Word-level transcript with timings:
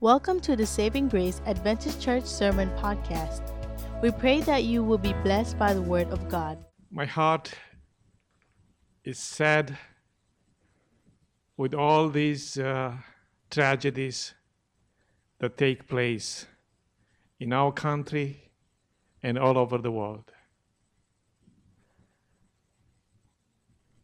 Welcome 0.00 0.38
to 0.42 0.54
the 0.54 0.64
Saving 0.64 1.08
Grace 1.08 1.40
Adventist 1.44 2.00
Church 2.00 2.24
Sermon 2.24 2.70
Podcast. 2.76 3.42
We 4.00 4.12
pray 4.12 4.40
that 4.42 4.62
you 4.62 4.84
will 4.84 4.96
be 4.96 5.12
blessed 5.24 5.58
by 5.58 5.74
the 5.74 5.82
Word 5.82 6.06
of 6.10 6.28
God. 6.28 6.56
My 6.88 7.04
heart 7.04 7.52
is 9.02 9.18
sad 9.18 9.76
with 11.56 11.74
all 11.74 12.08
these 12.10 12.56
uh, 12.56 12.92
tragedies 13.50 14.34
that 15.40 15.56
take 15.56 15.88
place 15.88 16.46
in 17.40 17.52
our 17.52 17.72
country 17.72 18.52
and 19.20 19.36
all 19.36 19.58
over 19.58 19.78
the 19.78 19.90
world. 19.90 20.30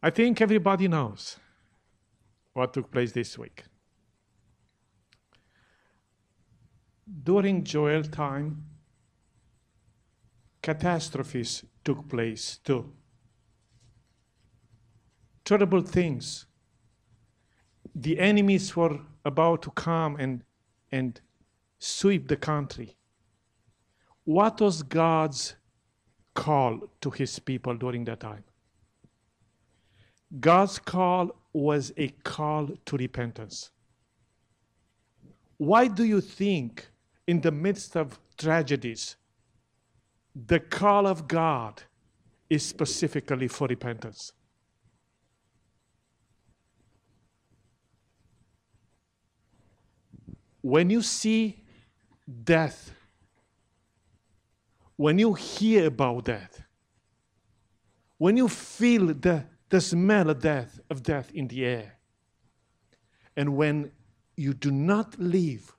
I 0.03 0.09
think 0.09 0.41
everybody 0.41 0.89
knows 0.89 1.39
what 2.51 2.73
took 2.73 2.91
place 2.91 3.13
this 3.13 3.37
week. 3.37 3.63
During 7.07 7.63
Joel 7.63 8.03
time, 8.03 8.65
catastrophes 10.61 11.63
took 11.83 12.09
place 12.09 12.57
too. 12.63 12.91
Terrible 15.43 15.81
things. 15.81 16.47
The 17.93 18.19
enemies 18.19 18.75
were 18.75 18.99
about 19.23 19.61
to 19.63 19.71
come 19.71 20.15
and, 20.15 20.43
and 20.91 21.21
sweep 21.77 22.27
the 22.27 22.35
country. 22.35 22.95
What 24.23 24.59
was 24.59 24.81
God's 24.81 25.55
call 26.33 26.89
to 27.01 27.11
his 27.11 27.37
people 27.37 27.75
during 27.75 28.05
that 28.05 28.21
time? 28.21 28.43
God's 30.39 30.79
call 30.79 31.29
was 31.53 31.93
a 31.95 32.09
call 32.23 32.69
to 32.85 32.97
repentance. 32.97 33.69
Why 35.57 35.87
do 35.87 36.03
you 36.03 36.19
think, 36.19 36.87
in 37.27 37.41
the 37.41 37.51
midst 37.51 37.95
of 37.95 38.19
tragedies, 38.37 39.15
the 40.35 40.59
call 40.59 41.07
of 41.07 41.27
God 41.27 41.81
is 42.49 42.65
specifically 42.65 43.47
for 43.47 43.67
repentance? 43.67 44.31
When 50.61 50.89
you 50.89 51.01
see 51.01 51.63
death, 52.43 52.91
when 54.95 55.19
you 55.19 55.33
hear 55.33 55.87
about 55.87 56.25
death, 56.25 56.63
when 58.17 58.37
you 58.37 58.47
feel 58.47 59.07
the, 59.07 59.45
the 59.69 59.81
smell 59.81 60.29
of 60.29 60.41
death, 60.41 60.79
of 60.89 61.03
death 61.03 61.31
in 61.33 61.47
the 61.47 61.65
air, 61.65 61.99
and 63.35 63.55
when 63.55 63.91
you 64.35 64.53
do 64.53 64.71
not 64.71 65.19
live 65.19 65.75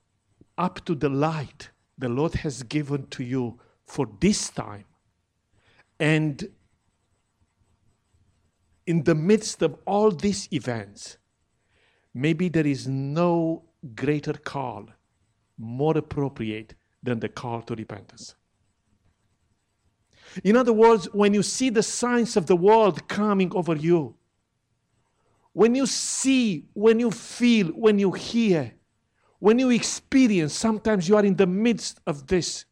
up 0.58 0.84
to 0.84 0.94
the 0.94 1.08
light 1.08 1.70
the 1.98 2.08
Lord 2.08 2.34
has 2.34 2.62
given 2.62 3.06
to 3.08 3.24
you 3.24 3.58
for 3.84 4.08
this 4.20 4.50
time, 4.50 4.84
and 5.98 6.48
in 8.86 9.02
the 9.04 9.14
midst 9.14 9.62
of 9.62 9.76
all 9.86 10.10
these 10.10 10.48
events, 10.52 11.18
maybe 12.14 12.48
there 12.48 12.66
is 12.66 12.86
no 12.86 13.64
greater 13.94 14.32
call, 14.32 14.86
more 15.58 15.96
appropriate 15.96 16.74
than 17.02 17.20
the 17.20 17.28
call 17.28 17.62
to 17.62 17.74
repentance. 17.74 18.34
In 20.44 20.56
other 20.56 20.72
words, 20.72 21.06
when 21.12 21.32
you 21.34 21.42
see 21.42 21.70
the 21.70 21.82
signs 21.82 22.36
of 22.36 22.46
the 22.46 22.56
world 22.56 23.08
coming 23.08 23.52
over 23.54 23.74
you, 23.74 24.14
when 25.52 25.74
you 25.74 25.86
see, 25.86 26.66
when 26.74 27.00
you 27.00 27.10
feel, 27.10 27.68
when 27.68 27.98
you 27.98 28.12
hear, 28.12 28.74
when 29.38 29.58
you 29.58 29.70
experience, 29.70 30.54
sometimes 30.54 31.08
you 31.08 31.16
are 31.16 31.24
in 31.24 31.36
the 31.36 31.46
midst 31.46 32.00
of 32.06 32.26
this 32.26 32.64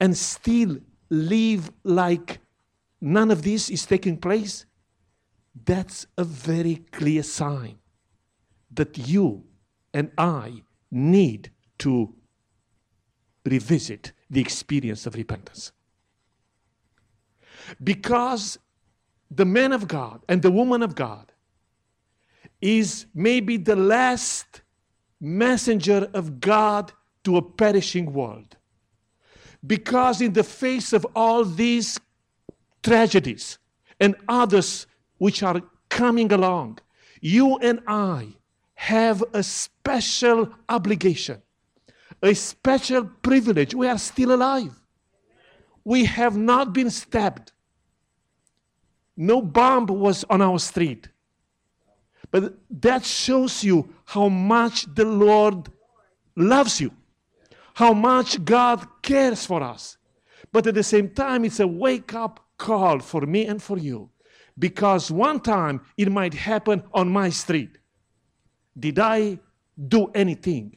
and 0.00 0.16
still 0.16 0.78
live 1.10 1.70
like 1.84 2.40
none 3.00 3.30
of 3.30 3.42
this 3.42 3.70
is 3.70 3.86
taking 3.86 4.16
place, 4.16 4.66
that's 5.64 6.06
a 6.18 6.24
very 6.24 6.76
clear 6.92 7.22
sign 7.22 7.78
that 8.72 9.08
you 9.08 9.44
and 9.94 10.10
I 10.18 10.62
need 10.90 11.50
to 11.78 12.14
revisit 13.44 14.12
the 14.28 14.40
experience 14.40 15.06
of 15.06 15.14
repentance. 15.14 15.72
Because 17.82 18.58
the 19.30 19.44
man 19.44 19.72
of 19.72 19.88
God 19.88 20.22
and 20.28 20.42
the 20.42 20.50
woman 20.50 20.82
of 20.82 20.94
God 20.94 21.32
is 22.60 23.06
maybe 23.14 23.56
the 23.56 23.76
last 23.76 24.62
messenger 25.20 26.10
of 26.14 26.40
God 26.40 26.92
to 27.24 27.36
a 27.36 27.42
perishing 27.42 28.12
world. 28.12 28.56
Because 29.66 30.20
in 30.20 30.32
the 30.32 30.44
face 30.44 30.92
of 30.92 31.06
all 31.14 31.44
these 31.44 31.98
tragedies 32.82 33.58
and 33.98 34.14
others 34.28 34.86
which 35.18 35.42
are 35.42 35.60
coming 35.88 36.32
along, 36.32 36.78
you 37.20 37.56
and 37.58 37.80
I 37.86 38.28
have 38.74 39.24
a 39.32 39.42
special 39.42 40.50
obligation, 40.68 41.42
a 42.22 42.34
special 42.34 43.04
privilege. 43.22 43.74
We 43.74 43.88
are 43.88 43.98
still 43.98 44.32
alive. 44.34 44.74
We 45.84 46.04
have 46.04 46.36
not 46.36 46.72
been 46.72 46.90
stabbed. 46.90 47.52
No 49.16 49.40
bomb 49.40 49.86
was 49.86 50.24
on 50.28 50.42
our 50.42 50.58
street. 50.58 51.08
But 52.30 52.54
that 52.70 53.04
shows 53.04 53.62
you 53.64 53.94
how 54.04 54.28
much 54.28 54.86
the 54.94 55.04
Lord 55.04 55.68
loves 56.36 56.80
you, 56.80 56.92
how 57.74 57.92
much 57.92 58.44
God 58.44 58.86
cares 59.02 59.46
for 59.46 59.62
us. 59.62 59.96
But 60.52 60.66
at 60.66 60.74
the 60.74 60.82
same 60.82 61.10
time, 61.10 61.44
it's 61.44 61.60
a 61.60 61.66
wake 61.66 62.14
up 62.14 62.44
call 62.58 63.00
for 63.00 63.22
me 63.22 63.46
and 63.46 63.62
for 63.62 63.78
you. 63.78 64.10
Because 64.58 65.10
one 65.10 65.40
time 65.40 65.82
it 65.96 66.10
might 66.10 66.32
happen 66.32 66.82
on 66.94 67.08
my 67.08 67.28
street. 67.28 67.78
Did 68.78 68.98
I 68.98 69.38
do 69.88 70.06
anything 70.14 70.76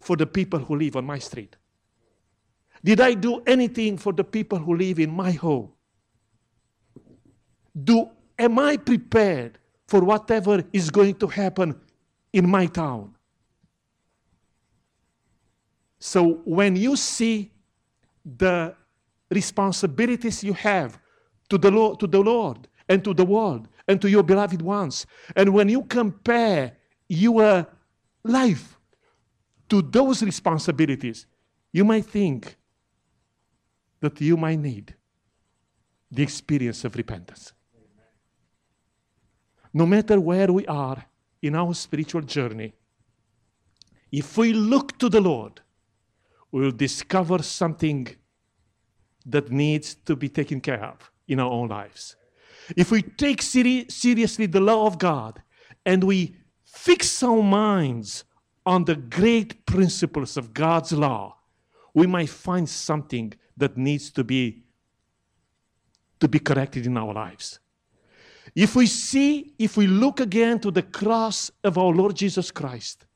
for 0.00 0.16
the 0.16 0.26
people 0.26 0.58
who 0.58 0.76
live 0.76 0.96
on 0.96 1.04
my 1.04 1.18
street? 1.18 1.56
Did 2.84 3.00
I 3.00 3.14
do 3.14 3.42
anything 3.46 3.96
for 3.98 4.12
the 4.12 4.24
people 4.24 4.58
who 4.58 4.76
live 4.76 4.98
in 4.98 5.10
my 5.10 5.32
home? 5.32 5.72
Do 7.84 8.10
am 8.38 8.58
I 8.58 8.76
prepared 8.76 9.58
for 9.92 10.00
whatever 10.00 10.64
is 10.72 10.88
going 10.88 11.14
to 11.14 11.26
happen 11.26 11.78
in 12.32 12.48
my 12.48 12.64
town? 12.64 13.14
So 15.98 16.40
when 16.46 16.76
you 16.76 16.96
see 16.96 17.52
the 18.24 18.74
responsibilities 19.30 20.42
you 20.42 20.54
have 20.54 20.98
to 21.50 21.58
the 21.58 21.70
Lord, 21.70 22.00
to 22.00 22.06
the 22.06 22.20
Lord 22.20 22.68
and 22.88 23.04
to 23.04 23.12
the 23.12 23.26
world 23.26 23.68
and 23.86 24.00
to 24.00 24.08
your 24.08 24.22
beloved 24.22 24.62
ones, 24.62 25.04
and 25.36 25.52
when 25.52 25.68
you 25.68 25.82
compare 25.82 26.74
your 27.06 27.66
life 28.24 28.78
to 29.68 29.82
those 29.82 30.22
responsibilities, 30.22 31.26
you 31.70 31.84
might 31.84 32.06
think 32.06 32.56
that 34.00 34.18
you 34.22 34.38
might 34.38 34.58
need 34.58 34.94
the 36.10 36.22
experience 36.22 36.82
of 36.86 36.96
repentance. 36.96 37.52
No 39.72 39.86
matter 39.86 40.20
where 40.20 40.52
we 40.52 40.66
are 40.66 41.04
in 41.40 41.54
our 41.54 41.74
spiritual 41.74 42.22
journey, 42.22 42.74
if 44.10 44.36
we 44.36 44.52
look 44.52 44.98
to 44.98 45.08
the 45.08 45.20
Lord, 45.20 45.60
we 46.50 46.60
will 46.60 46.72
discover 46.72 47.42
something 47.42 48.08
that 49.24 49.50
needs 49.50 49.94
to 49.94 50.14
be 50.14 50.28
taken 50.28 50.60
care 50.60 50.84
of 50.84 51.10
in 51.26 51.40
our 51.40 51.50
own 51.50 51.68
lives. 51.68 52.16
If 52.76 52.90
we 52.90 53.02
take 53.02 53.40
seri- 53.40 53.86
seriously 53.88 54.46
the 54.46 54.60
law 54.60 54.86
of 54.86 54.98
God 54.98 55.42
and 55.86 56.04
we 56.04 56.36
fix 56.64 57.22
our 57.22 57.42
minds 57.42 58.24
on 58.66 58.84
the 58.84 58.96
great 58.96 59.64
principles 59.66 60.36
of 60.36 60.52
God's 60.52 60.92
law, 60.92 61.36
we 61.94 62.06
might 62.06 62.28
find 62.28 62.68
something 62.68 63.32
that 63.56 63.76
needs 63.76 64.10
to 64.10 64.24
be 64.24 64.64
to 66.20 66.28
be 66.28 66.38
corrected 66.38 66.86
in 66.86 66.96
our 66.96 67.12
lives. 67.12 67.58
If 68.54 68.76
we 68.76 68.86
see, 68.86 69.54
if 69.58 69.76
we 69.76 69.86
look 69.86 70.20
again 70.20 70.58
to 70.60 70.70
the 70.70 70.82
cross 70.82 71.50
of 71.64 71.78
our 71.78 71.92
Lord 71.92 72.16
Jesus 72.16 72.50
Christ 72.50 73.06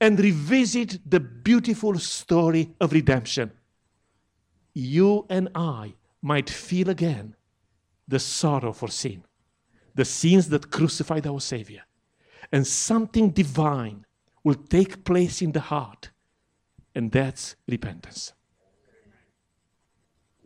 and 0.00 0.18
revisit 0.18 0.98
the 1.08 1.20
beautiful 1.20 1.98
story 1.98 2.70
of 2.80 2.92
redemption, 2.92 3.52
you 4.72 5.26
and 5.28 5.48
I 5.54 5.94
might 6.22 6.48
feel 6.48 6.88
again 6.88 7.36
the 8.06 8.18
sorrow 8.18 8.72
for 8.72 8.88
sin, 8.88 9.24
the 9.94 10.04
sins 10.04 10.48
that 10.48 10.70
crucified 10.70 11.26
our 11.26 11.40
Savior, 11.40 11.82
and 12.50 12.66
something 12.66 13.30
divine 13.30 14.06
will 14.42 14.54
take 14.54 15.04
place 15.04 15.42
in 15.42 15.52
the 15.52 15.60
heart, 15.60 16.10
and 16.94 17.12
that's 17.12 17.56
repentance. 17.66 18.32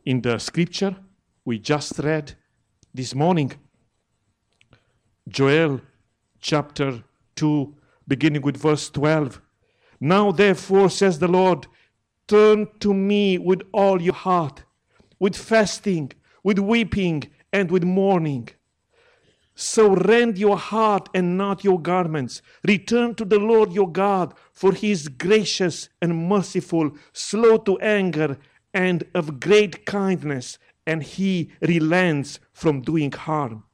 In 0.05 0.21
the 0.21 0.39
scripture 0.39 0.97
we 1.44 1.61
just 1.61 2.00
read 2.00 2.33
this 2.93 3.15
morning, 3.15 3.53
Joel 5.29 5.81
chapter 6.41 7.05
2, 7.37 7.75
beginning 8.09 8.43
with 8.43 8.57
verse 8.57 8.91
12. 8.91 9.41
Now, 10.01 10.33
therefore, 10.33 10.91
says 10.91 11.21
the 11.21 11.29
Lord, 11.29 11.69
turn 12.27 12.67
to 12.81 12.93
me 12.93 13.39
with 13.39 13.63
all 13.73 14.03
your 14.03 14.15
heart, 14.15 14.65
with 15.21 15.37
fasting, 15.37 16.11
with 16.43 16.59
weeping, 16.59 17.23
and 17.53 17.71
with 17.71 17.85
mourning. 17.85 18.49
So 19.55 19.95
rend 19.95 20.39
your 20.39 20.57
heart 20.57 21.09
and 21.15 21.39
not 21.39 21.63
your 21.63 21.81
garments. 21.81 22.43
Return 22.67 23.15
to 23.15 23.25
the 23.25 23.39
Lord 23.39 23.73
your 23.73 23.91
God, 23.91 24.35
for 24.53 24.73
he 24.73 24.91
is 24.91 25.07
gracious 25.07 25.89
and 26.01 26.29
merciful, 26.29 26.91
slow 27.13 27.59
to 27.59 27.79
anger, 27.79 28.39
and 28.75 29.05
of 29.15 29.39
great 29.39 29.87
kindness, 29.87 30.59
and 30.85 31.03
he 31.03 31.53
relents 31.61 32.41
from 32.53 32.81
doing 32.81 33.13
harm. 33.13 33.65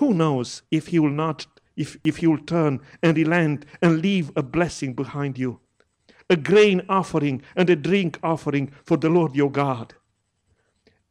Who 0.00 0.14
knows 0.14 0.62
if 0.70 0.88
he 0.88 0.98
will 0.98 1.10
not 1.10 1.46
if, 1.76 1.98
if 2.04 2.16
he 2.18 2.26
will 2.26 2.38
turn 2.38 2.80
and 3.02 3.16
relent 3.16 3.66
and 3.82 4.00
leave 4.00 4.32
a 4.34 4.42
blessing 4.42 4.94
behind 4.94 5.38
you, 5.38 5.60
a 6.30 6.36
grain 6.36 6.80
offering 6.88 7.42
and 7.54 7.68
a 7.68 7.76
drink 7.76 8.18
offering 8.22 8.72
for 8.84 8.96
the 8.96 9.10
Lord 9.10 9.36
your 9.36 9.50
God. 9.50 9.94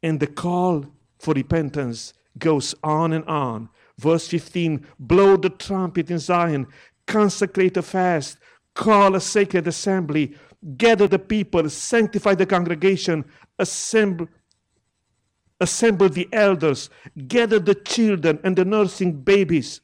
And 0.01 0.19
the 0.19 0.25
call 0.25 0.87
for 1.19 1.35
repentance 1.35 2.13
goes 2.39 2.73
on 2.83 3.13
and 3.13 3.25
on. 3.25 3.69
Verse 3.99 4.27
15 4.27 4.83
Blow 4.97 5.37
the 5.37 5.51
trumpet 5.51 6.09
in 6.09 6.17
Zion, 6.17 6.65
consecrate 7.05 7.77
a 7.77 7.83
fast, 7.83 8.39
call 8.73 9.15
a 9.15 9.21
sacred 9.21 9.67
assembly, 9.67 10.35
gather 10.77 11.07
the 11.07 11.19
people, 11.19 11.69
sanctify 11.69 12.33
the 12.33 12.47
congregation, 12.47 13.23
assemble, 13.59 14.27
assemble 15.59 16.09
the 16.09 16.27
elders, 16.33 16.89
gather 17.27 17.59
the 17.59 17.75
children 17.75 18.39
and 18.43 18.55
the 18.55 18.65
nursing 18.65 19.13
babies 19.21 19.81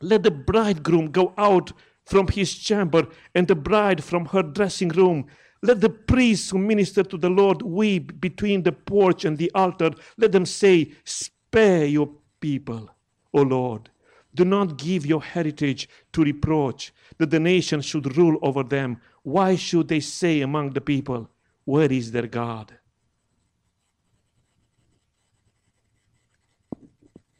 let 0.00 0.22
the 0.22 0.30
bridegroom 0.30 1.10
go 1.12 1.32
out 1.38 1.72
from 2.04 2.28
his 2.28 2.54
chamber 2.54 3.08
and 3.34 3.48
the 3.48 3.54
bride 3.54 4.04
from 4.04 4.26
her 4.26 4.42
dressing 4.42 4.90
room. 4.90 5.26
Let 5.62 5.80
the 5.80 5.88
priests 5.88 6.50
who 6.50 6.58
minister 6.58 7.02
to 7.04 7.16
the 7.16 7.30
Lord 7.30 7.62
weep 7.62 8.20
between 8.20 8.62
the 8.62 8.72
porch 8.72 9.24
and 9.24 9.38
the 9.38 9.50
altar. 9.54 9.92
Let 10.18 10.32
them 10.32 10.44
say, 10.46 10.92
Spare 11.04 11.86
your 11.86 12.10
people, 12.40 12.90
O 13.32 13.42
Lord. 13.42 13.90
Do 14.34 14.44
not 14.44 14.76
give 14.76 15.06
your 15.06 15.22
heritage 15.22 15.88
to 16.12 16.22
reproach, 16.24 16.92
that 17.18 17.30
the 17.30 17.40
nation 17.40 17.80
should 17.80 18.16
rule 18.16 18.38
over 18.42 18.62
them. 18.62 19.00
Why 19.22 19.56
should 19.56 19.88
they 19.88 20.00
say 20.00 20.42
among 20.42 20.72
the 20.72 20.82
people, 20.82 21.30
Where 21.64 21.90
is 21.90 22.12
their 22.12 22.26
God? 22.26 22.76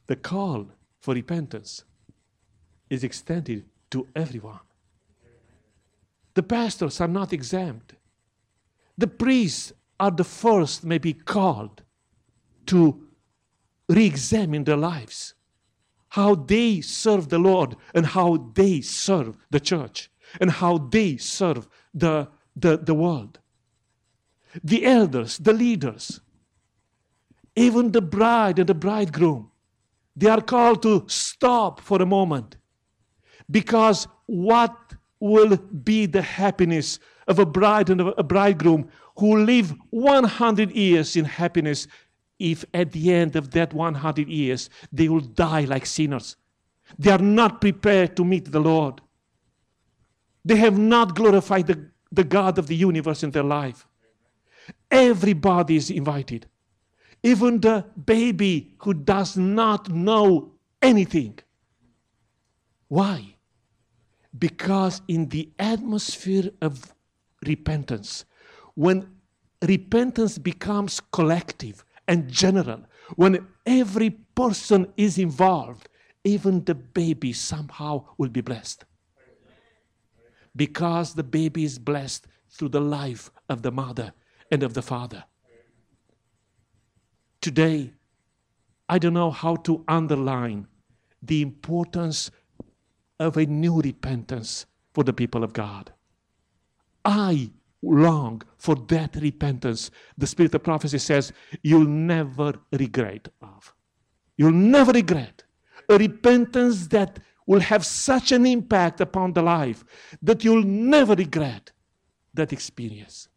The 0.07 0.17
call 0.17 0.69
for 1.01 1.15
repentance 1.15 1.85
is 2.91 3.05
extended 3.05 3.65
to 3.91 4.07
everyone. 4.15 4.61
The 6.35 6.43
pastors 6.43 7.01
are 7.01 7.09
not 7.09 7.33
exempt. 7.33 7.95
The 8.99 9.07
priests 9.07 9.73
are 9.99 10.11
the 10.11 10.25
first, 10.25 10.85
maybe 10.85 11.13
called 11.13 11.83
to 12.67 13.01
re 13.89 14.07
examine 14.07 14.65
their 14.65 14.77
lives, 14.77 15.35
how 16.11 16.35
they 16.35 16.81
serve 16.81 17.29
the 17.29 17.39
Lord, 17.39 17.77
and 17.95 18.07
how 18.07 18.51
they 18.55 18.81
serve 18.81 19.37
the 19.51 19.61
church, 19.61 20.11
and 20.41 20.51
how 20.51 20.79
they 20.79 21.17
serve 21.17 21.69
the, 21.93 22.29
the, 22.57 22.77
the 22.79 22.95
world. 22.95 23.39
The 24.63 24.85
elders, 24.85 25.39
the 25.39 25.53
leaders, 25.53 26.21
even 27.57 27.93
the 27.93 28.03
bride 28.03 28.59
and 28.59 28.69
the 28.69 28.75
bridegroom, 28.75 29.51
they 30.17 30.29
are 30.29 30.41
called 30.41 30.83
to 30.83 31.05
stop 31.09 31.81
for 31.81 32.01
a 32.01 32.07
moment 32.07 32.57
because 33.51 34.07
what 34.27 34.77
will 35.21 35.57
be 35.57 36.07
the 36.07 36.23
happiness 36.23 36.99
of 37.27 37.39
a 37.39 37.47
bride 37.47 37.91
and 37.91 38.01
a 38.01 38.23
bridegroom 38.23 38.89
who 39.19 39.45
live 39.45 39.75
100 39.91 40.71
years 40.73 41.17
in 41.17 41.25
happiness 41.25 41.87
if 42.39 42.65
at 42.75 42.93
the 42.93 43.13
end 43.13 43.37
of 43.37 43.51
that 43.53 43.73
100 43.73 44.29
years 44.29 44.69
they 44.93 45.09
will 45.09 45.21
die 45.21 45.65
like 45.65 45.87
sinners? 45.87 46.37
They 46.99 47.11
are 47.11 47.19
not 47.19 47.61
prepared 47.61 48.17
to 48.17 48.25
meet 48.25 48.51
the 48.51 48.61
Lord. 48.61 49.01
They 50.45 50.57
have 50.57 50.79
not 50.79 51.15
glorified 51.15 51.67
the, 51.67 51.91
the 52.13 52.25
God 52.25 52.59
of 52.59 52.67
the 52.67 52.77
universe 52.77 53.23
in 53.23 53.31
their 53.31 53.43
life. 53.45 53.87
Everybody 54.91 55.77
is 55.77 55.91
invited. 55.91 56.47
Even 57.25 57.59
the 57.59 57.87
baby 58.05 58.75
who 58.81 58.93
does 58.93 59.35
not 59.35 59.89
know 59.89 60.53
anything. 60.83 61.39
Why? 62.89 63.37
Because 64.39 65.01
in 65.09 65.31
the 65.31 65.49
atmosphere 65.59 66.51
of 66.61 66.95
repentance, 67.47 68.27
when 68.75 69.09
repentance 69.63 70.37
becomes 70.37 71.01
collective 71.01 71.83
and 72.07 72.29
general, 72.29 72.83
when 73.17 73.47
every 73.65 74.11
person 74.11 74.93
is 74.99 75.17
involved, 75.17 75.89
even 76.25 76.63
the 76.65 76.75
baby 76.75 77.33
somehow 77.33 78.05
will 78.19 78.29
be 78.29 78.43
blessed. 78.43 78.85
Because 80.55 81.15
the 81.15 81.25
baby 81.25 81.65
is 81.65 81.79
blessed 81.79 82.27
through 82.51 82.69
the 82.69 82.83
life 82.83 83.31
of 83.49 83.63
the 83.63 83.73
mother 83.73 84.13
and 84.51 84.63
of 84.63 84.75
the 84.75 84.83
father. 84.83 85.25
Today, 87.45 87.93
I 88.89 88.99
don't 88.99 89.13
know 89.13 89.31
how 89.31 89.57
to 89.57 89.85
underline 89.87 90.67
the 91.21 91.43
importance 91.43 92.31
of 93.21 93.37
a 93.37 93.45
new 93.45 93.83
repentance 93.83 94.65
for 94.95 95.05
the 95.05 95.13
people 95.13 95.45
of 95.45 95.53
God. 95.53 95.93
I 97.05 97.51
long 97.83 98.41
for 98.57 98.77
that 98.89 99.17
repentance. 99.17 99.91
The 100.17 100.27
spirit 100.27 100.55
of 100.55 100.63
prophecy 100.63 100.97
says 100.97 101.35
you'll 101.63 101.85
never 101.87 102.55
regret 102.73 103.29
of. 103.43 103.75
You'll 104.39 104.53
never 104.53 104.93
regret. 104.93 105.45
A 105.91 105.99
repentance 105.99 106.87
that 106.87 107.19
will 107.47 107.61
have 107.61 107.85
such 107.85 108.33
an 108.33 108.47
impact 108.47 109.03
upon 109.03 109.35
the 109.35 109.43
life 109.43 109.85
that 110.23 110.45
you'll 110.45 110.65
never 110.65 111.15
regret 111.15 111.73
that 112.33 112.55
experience. 112.55 113.29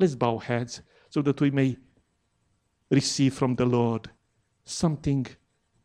Let's 0.00 0.16
bow 0.16 0.38
heads 0.38 0.82
so 1.10 1.22
that 1.22 1.40
we 1.40 1.52
may 1.52 1.76
receive 2.90 3.34
from 3.34 3.56
the 3.56 3.66
Lord 3.66 4.10
something 4.64 5.26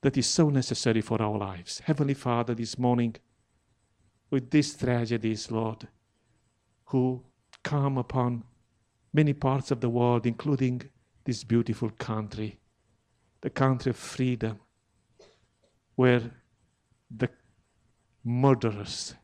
that 0.01 0.17
is 0.17 0.27
so 0.27 0.49
necessary 0.49 1.01
for 1.01 1.21
our 1.21 1.37
lives. 1.37 1.79
Heavenly 1.79 2.13
Father, 2.13 2.53
this 2.53 2.77
morning, 2.77 3.15
with 4.29 4.49
these 4.49 4.75
tragedies, 4.75 5.51
Lord, 5.51 5.87
who 6.85 7.23
come 7.63 7.97
upon 7.97 8.43
many 9.13 9.33
parts 9.33 9.71
of 9.71 9.79
the 9.79 9.89
world, 9.89 10.25
including 10.25 10.81
this 11.23 11.43
beautiful 11.43 11.89
country, 11.91 12.59
the 13.41 13.49
country 13.49 13.91
of 13.91 13.95
freedom, 13.95 14.59
where 15.95 16.21
the 17.15 17.29
murderers 18.23 19.15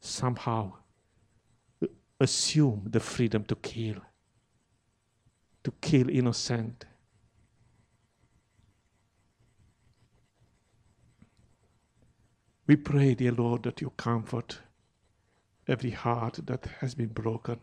somehow 0.00 0.72
assume 2.20 2.82
the 2.86 3.00
freedom 3.00 3.44
to 3.44 3.56
kill, 3.56 3.96
to 5.64 5.72
kill 5.80 6.08
innocent, 6.08 6.86
We 12.72 12.76
pray, 12.76 13.14
dear 13.14 13.32
Lord, 13.32 13.64
that 13.64 13.82
you 13.82 13.90
comfort 13.98 14.60
every 15.68 15.90
heart 15.90 16.38
that 16.46 16.64
has 16.80 16.94
been 16.94 17.10
broken. 17.10 17.60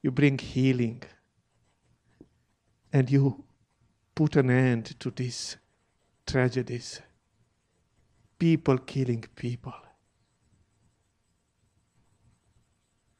You 0.00 0.12
bring 0.12 0.38
healing 0.38 1.02
and 2.92 3.10
you 3.10 3.42
put 4.14 4.36
an 4.36 4.48
end 4.48 5.00
to 5.00 5.10
these 5.10 5.56
tragedies. 6.24 7.00
People 8.38 8.78
killing 8.78 9.24
people. 9.34 9.74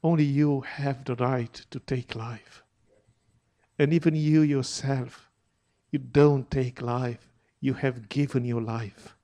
Only 0.01 0.23
you 0.23 0.61
have 0.61 1.03
the 1.03 1.15
right 1.15 1.53
to 1.69 1.81
take 1.81 2.15
life. 2.15 2.63
And 3.77 3.91
even 3.91 4.15
you 4.15 4.39
yourself, 4.39 5.29
you 5.91 5.99
don't 5.99 6.49
take 6.49 6.81
life, 6.81 7.29
you 7.59 7.73
have 7.73 8.07
given 8.07 8.45
your 8.45 8.61
life 8.61 9.16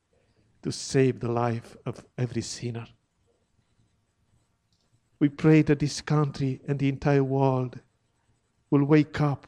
to 0.63 0.72
save 0.72 1.20
the 1.20 1.32
life 1.32 1.77
of 1.86 2.03
every 2.17 2.41
sinner. 2.41 2.88
We 5.20 5.29
pray 5.29 5.62
that 5.63 5.79
this 5.79 6.01
country 6.01 6.62
and 6.67 6.79
the 6.79 6.89
entire 6.89 7.24
world 7.24 7.79
will 8.70 8.84
wake 8.84 9.22
up 9.22 9.48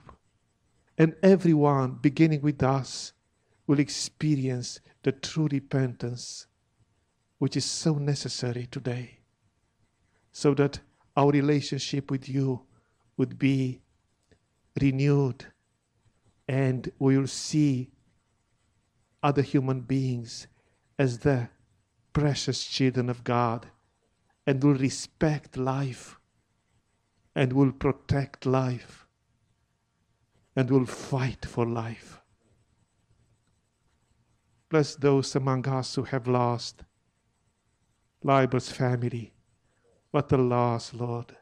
and 0.97 1.15
everyone, 1.21 1.97
beginning 2.01 2.41
with 2.41 2.63
us, 2.63 3.11
will 3.67 3.79
experience 3.79 4.79
the 5.03 5.11
true 5.11 5.47
repentance 5.51 6.47
which 7.37 7.57
is 7.57 7.65
so 7.65 7.95
necessary 7.95 8.67
today, 8.71 9.19
so 10.31 10.53
that 10.53 10.79
our 11.17 11.31
relationship 11.31 12.09
with 12.09 12.29
you 12.29 12.61
would 13.17 13.37
be 13.37 13.81
renewed 14.79 15.45
and 16.47 16.91
we 16.99 17.17
will 17.17 17.27
see 17.27 17.91
other 19.21 19.41
human 19.41 19.81
beings 19.81 20.47
as 20.97 21.19
the 21.19 21.49
precious 22.13 22.63
children 22.65 23.09
of 23.09 23.23
God 23.23 23.67
and 24.47 24.63
will 24.63 24.75
respect 24.75 25.57
life 25.57 26.17
and 27.35 27.51
will 27.51 27.71
protect 27.71 28.45
life 28.45 29.05
and 30.55 30.69
will 30.69 30.85
fight 30.85 31.45
for 31.45 31.65
life. 31.65 32.21
Bless 34.69 34.95
those 34.95 35.35
among 35.35 35.67
us 35.67 35.95
who 35.95 36.03
have 36.03 36.27
lost 36.27 36.83
Liber's 38.23 38.69
family. 38.71 39.33
What 40.11 40.31
a 40.31 40.37
loss, 40.37 40.93
Lord. 40.93 41.35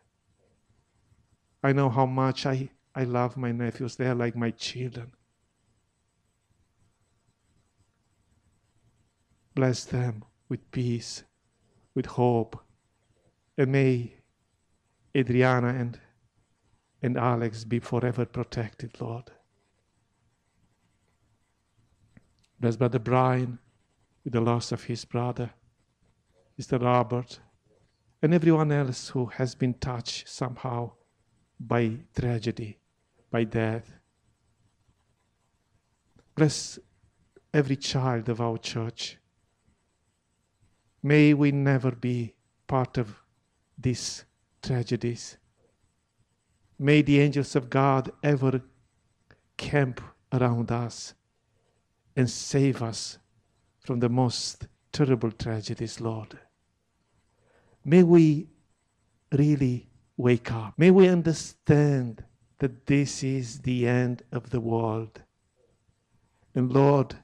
I 1.63 1.71
know 1.71 1.89
how 1.89 2.05
much 2.05 2.45
I, 2.45 2.69
I 2.93 3.03
love 3.03 3.37
my 3.37 3.51
nephews. 3.51 3.95
They 3.95 4.07
are 4.07 4.15
like 4.15 4.35
my 4.35 4.51
children. 4.51 5.13
Bless 9.55 9.83
them 9.85 10.23
with 10.49 10.71
peace, 10.71 11.23
with 11.93 12.05
hope. 12.05 12.59
And 13.57 13.71
may 13.71 14.13
Adriana 15.15 15.67
and, 15.67 15.99
and 17.01 17.17
Alex 17.17 17.63
be 17.63 17.79
forever 17.79 18.25
protected, 18.25 18.99
Lord. 18.99 19.31
Bless 22.59 22.77
Brother 22.77 22.99
Brian 22.99 23.59
with 24.23 24.33
the 24.33 24.41
loss 24.41 24.71
of 24.71 24.85
his 24.85 25.05
brother, 25.05 25.51
Mr. 26.59 26.81
Robert, 26.81 27.39
and 28.21 28.33
everyone 28.33 28.71
else 28.71 29.09
who 29.09 29.25
has 29.25 29.53
been 29.53 29.73
touched 29.73 30.29
somehow 30.29 30.91
by 31.59 31.97
tragedy, 32.17 32.79
by 33.29 33.43
death. 33.43 33.93
Bless 36.35 36.79
every 37.53 37.75
child 37.75 38.29
of 38.29 38.41
our 38.41 38.57
church. 38.57 39.17
May 41.03 41.33
we 41.33 41.51
never 41.51 41.91
be 41.91 42.33
part 42.65 42.97
of 42.97 43.19
these 43.77 44.23
tragedies. 44.61 45.37
May 46.79 47.01
the 47.01 47.19
angels 47.19 47.55
of 47.55 47.69
God 47.69 48.11
ever 48.23 48.61
camp 49.57 49.99
around 50.31 50.71
us 50.71 51.13
and 52.15 52.29
save 52.29 52.81
us 52.81 53.17
from 53.79 53.99
the 53.99 54.09
most 54.09 54.67
terrible 54.93 55.31
tragedies, 55.31 55.99
Lord. 55.99 56.39
May 57.83 58.03
we 58.03 58.47
really 59.31 59.89
wake 60.15 60.51
up. 60.51 60.73
May 60.77 60.89
we 60.91 61.09
understand 61.09 62.23
that 62.59 62.85
this 62.85 63.23
is 63.23 63.59
the 63.59 63.87
end 63.87 64.23
of 64.31 64.51
the 64.51 64.61
world. 64.61 65.21
And 66.55 66.71
Lord, 66.71 67.15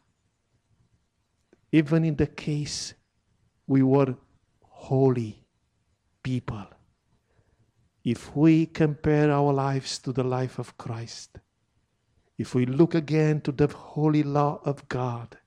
even 1.71 2.03
in 2.03 2.15
the 2.15 2.27
case 2.27 2.93
we 3.69 3.83
were 3.83 4.15
holy 4.61 5.45
people, 6.23 6.65
if 8.03 8.35
we 8.35 8.65
compare 8.65 9.31
our 9.31 9.53
lives 9.53 9.99
to 9.99 10.11
the 10.11 10.23
life 10.23 10.57
of 10.57 10.75
Christ, 10.75 11.37
if 12.35 12.55
we 12.55 12.65
look 12.65 12.95
again 12.95 13.41
to 13.41 13.51
the 13.51 13.67
holy 13.67 14.23
law 14.23 14.59
of 14.65 14.89
God, 14.89 15.37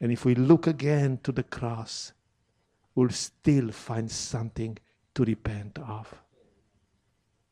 and 0.00 0.10
if 0.10 0.24
we 0.24 0.34
look 0.34 0.66
again 0.66 1.20
to 1.22 1.30
the 1.30 1.44
cross, 1.44 2.12
we'll 2.96 3.10
still 3.10 3.70
find 3.70 4.10
something 4.10 4.76
to 5.14 5.24
repent 5.24 5.78
of. 5.78 6.12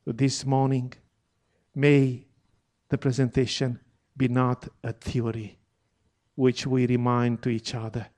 This 0.04 0.44
morning, 0.44 0.92
may 1.76 2.26
the 2.88 2.98
presentation 2.98 3.78
be 4.16 4.26
not 4.26 4.66
a 4.82 4.92
theory 4.92 5.60
which 6.34 6.66
we 6.66 6.88
remind 6.88 7.40
to 7.42 7.50
each 7.50 7.72
other. 7.76 8.08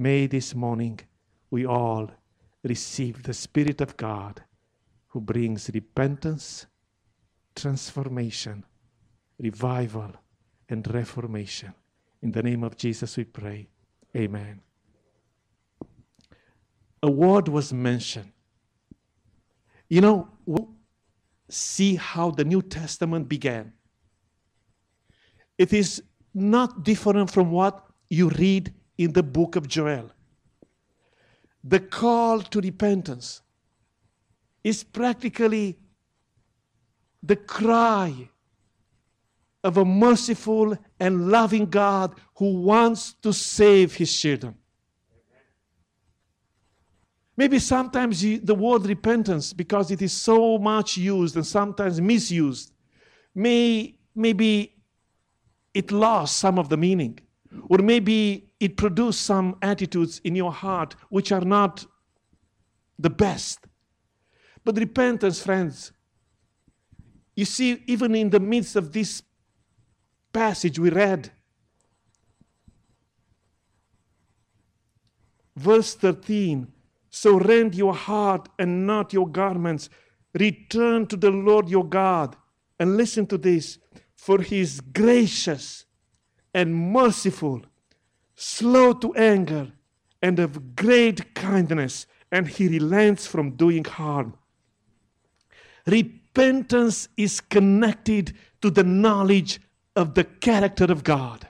May 0.00 0.28
this 0.28 0.54
morning 0.54 1.00
we 1.50 1.66
all 1.66 2.08
receive 2.62 3.24
the 3.24 3.34
Spirit 3.34 3.80
of 3.80 3.96
God 3.96 4.44
who 5.08 5.20
brings 5.20 5.68
repentance, 5.74 6.66
transformation, 7.56 8.64
revival, 9.40 10.12
and 10.68 10.86
reformation. 10.94 11.74
In 12.22 12.30
the 12.30 12.44
name 12.44 12.62
of 12.62 12.76
Jesus 12.76 13.16
we 13.16 13.24
pray. 13.24 13.66
Amen. 14.14 14.60
A 17.02 17.10
word 17.10 17.48
was 17.48 17.72
mentioned. 17.72 18.30
You 19.88 20.00
know, 20.00 20.28
we'll 20.46 20.68
see 21.48 21.96
how 21.96 22.30
the 22.30 22.44
New 22.44 22.62
Testament 22.62 23.28
began. 23.28 23.72
It 25.56 25.72
is 25.72 26.04
not 26.32 26.84
different 26.84 27.32
from 27.32 27.50
what 27.50 27.84
you 28.08 28.28
read 28.28 28.72
in 28.98 29.12
the 29.12 29.22
book 29.22 29.56
of 29.56 29.66
Joel. 29.68 30.10
The 31.64 31.80
call 31.80 32.40
to 32.40 32.60
repentance 32.60 33.40
is 34.62 34.84
practically 34.84 35.78
the 37.22 37.36
cry 37.36 38.28
of 39.64 39.76
a 39.76 39.84
merciful 39.84 40.76
and 41.00 41.30
loving 41.30 41.66
God 41.66 42.14
who 42.36 42.60
wants 42.62 43.14
to 43.22 43.32
save 43.32 43.94
his 43.94 44.14
children. 44.20 44.54
Maybe 47.36 47.60
sometimes 47.60 48.22
you, 48.24 48.40
the 48.40 48.54
word 48.54 48.86
repentance, 48.86 49.52
because 49.52 49.92
it 49.92 50.02
is 50.02 50.12
so 50.12 50.58
much 50.58 50.96
used 50.96 51.36
and 51.36 51.46
sometimes 51.46 52.00
misused, 52.00 52.72
may 53.32 53.94
maybe 54.14 54.74
it 55.72 55.92
lost 55.92 56.38
some 56.38 56.58
of 56.58 56.68
the 56.68 56.76
meaning. 56.76 57.20
Or 57.68 57.78
maybe 57.78 58.50
it 58.60 58.76
produced 58.76 59.22
some 59.22 59.56
attitudes 59.62 60.20
in 60.24 60.34
your 60.34 60.52
heart 60.52 60.96
which 61.08 61.32
are 61.32 61.44
not 61.44 61.86
the 62.98 63.10
best. 63.10 63.66
But 64.64 64.76
repentance, 64.76 65.40
friends, 65.40 65.92
you 67.34 67.44
see, 67.44 67.82
even 67.86 68.14
in 68.14 68.30
the 68.30 68.40
midst 68.40 68.76
of 68.76 68.92
this 68.92 69.22
passage 70.32 70.78
we 70.78 70.90
read, 70.90 71.30
verse 75.56 75.94
13 75.94 76.66
So 77.10 77.38
rend 77.38 77.74
your 77.74 77.94
heart 77.94 78.48
and 78.58 78.86
not 78.86 79.12
your 79.12 79.28
garments. 79.28 79.88
Return 80.34 81.06
to 81.06 81.16
the 81.16 81.30
Lord 81.30 81.68
your 81.68 81.86
God. 81.86 82.36
And 82.78 82.96
listen 82.96 83.26
to 83.28 83.38
this 83.38 83.78
for 84.14 84.42
he 84.42 84.60
is 84.60 84.80
gracious 84.80 85.84
and 86.54 86.74
merciful, 86.74 87.62
slow 88.34 88.92
to 88.92 89.14
anger, 89.14 89.72
and 90.22 90.38
of 90.38 90.74
great 90.74 91.34
kindness, 91.34 92.06
and 92.32 92.48
he 92.48 92.68
relents 92.68 93.26
from 93.26 93.52
doing 93.52 93.84
harm. 93.84 94.34
Repentance 95.86 97.08
is 97.16 97.40
connected 97.40 98.34
to 98.60 98.70
the 98.70 98.84
knowledge 98.84 99.60
of 99.96 100.14
the 100.14 100.24
character 100.24 100.84
of 100.84 101.04
God. 101.04 101.48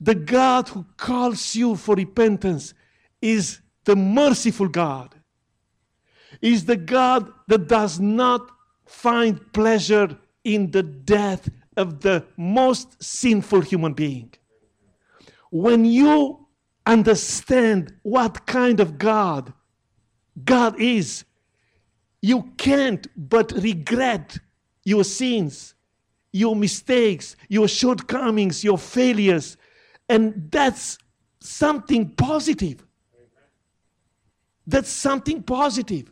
The 0.00 0.14
God 0.14 0.68
who 0.68 0.84
calls 0.96 1.54
you 1.54 1.76
for 1.76 1.94
repentance 1.94 2.74
is 3.22 3.60
the 3.84 3.96
merciful 3.96 4.68
God, 4.68 5.14
is 6.40 6.64
the 6.64 6.76
God 6.76 7.32
that 7.48 7.68
does 7.68 8.00
not 8.00 8.50
find 8.86 9.52
pleasure 9.52 10.18
in 10.42 10.70
the 10.72 10.82
death 10.82 11.48
of 11.76 12.00
the 12.00 12.24
most 12.36 13.02
sinful 13.02 13.62
human 13.62 13.92
being. 13.92 14.32
When 15.50 15.84
you 15.84 16.46
understand 16.86 17.94
what 18.02 18.46
kind 18.46 18.80
of 18.80 18.98
God 18.98 19.52
God 20.42 20.80
is, 20.80 21.24
you 22.20 22.52
can't 22.56 23.06
but 23.16 23.52
regret 23.52 24.38
your 24.84 25.04
sins, 25.04 25.74
your 26.32 26.56
mistakes, 26.56 27.36
your 27.48 27.68
shortcomings, 27.68 28.64
your 28.64 28.78
failures. 28.78 29.56
And 30.08 30.50
that's 30.50 30.98
something 31.40 32.10
positive. 32.10 32.84
That's 34.66 34.88
something 34.88 35.42
positive. 35.42 36.10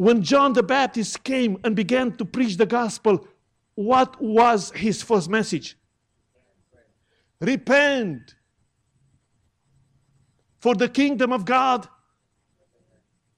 When 0.00 0.22
John 0.22 0.54
the 0.54 0.62
Baptist 0.62 1.22
came 1.24 1.58
and 1.62 1.76
began 1.76 2.16
to 2.16 2.24
preach 2.24 2.56
the 2.56 2.64
gospel, 2.64 3.28
what 3.74 4.18
was 4.18 4.70
his 4.70 5.02
first 5.02 5.28
message? 5.28 5.76
Repent, 7.38 8.34
for 10.58 10.74
the 10.74 10.88
kingdom 10.88 11.34
of 11.34 11.44
God 11.44 11.86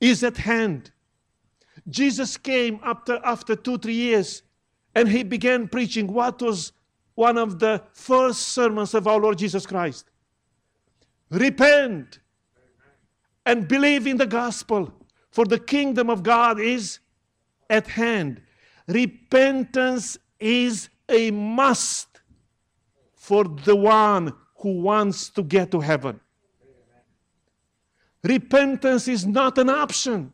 is 0.01 0.23
at 0.23 0.37
hand. 0.37 0.93
Jesus 1.89 2.37
came 2.37 2.79
after, 2.85 3.21
after 3.25 3.57
two, 3.57 3.77
three 3.77 3.95
years 3.95 4.45
and 4.95 5.09
he 5.09 5.25
began 5.25 5.67
preaching 5.67 6.07
what 6.07 6.41
was 6.41 6.71
one 7.17 7.39
of 7.39 7.59
the 7.59 7.83
first 7.93 8.41
sermons 8.41 8.95
of 8.95 9.09
our 9.09 9.19
Lord 9.19 9.37
Jesus 9.37 9.67
Christ. 9.67 10.11
Repent 11.29 12.21
and 13.45 13.67
believe 13.67 14.07
in 14.07 14.17
the 14.17 14.29
gospel 14.29 14.93
for 15.33 15.45
the 15.47 15.59
kingdom 15.59 16.11
of 16.11 16.23
God 16.23 16.61
is 16.61 17.01
at 17.69 17.89
hand. 17.89 18.43
Repentance 18.87 20.19
is 20.39 20.91
a 21.09 21.31
must 21.31 22.21
for 23.15 23.45
the 23.45 23.75
one 23.75 24.33
who 24.59 24.81
wants 24.81 25.31
to 25.31 25.43
get 25.43 25.71
to 25.71 25.81
heaven. 25.81 26.21
Repentance 28.23 29.09
is 29.09 29.27
not 29.27 29.59
an 29.59 29.69
option 29.69 30.33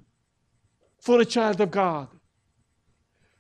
for 1.01 1.21
a 1.21 1.25
child 1.25 1.61
of 1.61 1.71
God. 1.71 2.09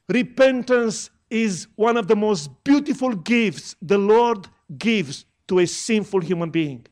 Repentance 0.09 1.11
is 1.29 1.67
one 1.75 1.97
of 1.99 2.07
the 2.07 2.17
most 2.17 2.65
beautiful 2.65 3.15
gifts 3.15 3.77
the 3.83 3.99
Lord 3.99 4.49
gives 4.79 5.27
to 5.49 5.59
a 5.59 5.67
sinful 5.67 6.21
human 6.21 6.51
being. 6.51 6.87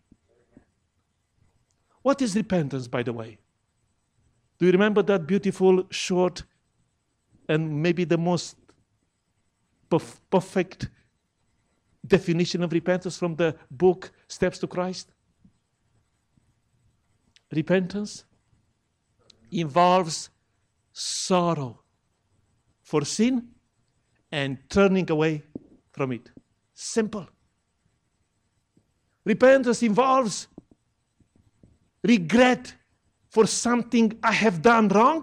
What 2.03 2.21
is 2.21 2.37
repentance, 2.37 2.87
by 2.87 3.03
the 3.03 3.13
way? 3.13 3.39
Do 4.59 4.67
you 4.67 4.73
remember 4.73 5.03
that 5.03 5.27
beautiful, 5.27 5.85
short, 5.91 6.43
and 7.49 7.83
maybe 7.83 8.05
the 8.05 8.19
most 8.19 8.57
perf- 9.91 10.19
perfect 10.31 10.89
definition 12.07 12.63
of 12.63 12.73
repentance 12.73 13.19
from 13.19 13.37
the 13.37 13.55
book 13.71 14.13
Steps 14.29 14.59
to 14.61 14.67
Christ? 14.67 15.13
Repentance 17.53 18.25
involves 19.51 20.31
sorrow 20.93 21.83
for 22.83 23.05
sin 23.05 23.49
and 24.33 24.59
turning 24.69 25.11
away 25.11 25.43
from 25.93 26.13
it. 26.13 26.31
Simple. 26.75 27.29
Repentance 29.25 29.83
involves 29.83 30.49
regret 32.03 32.75
for 33.37 33.47
something 33.47 34.19
I 34.23 34.33
have 34.33 34.63
done 34.63 34.89
wrong 34.89 35.23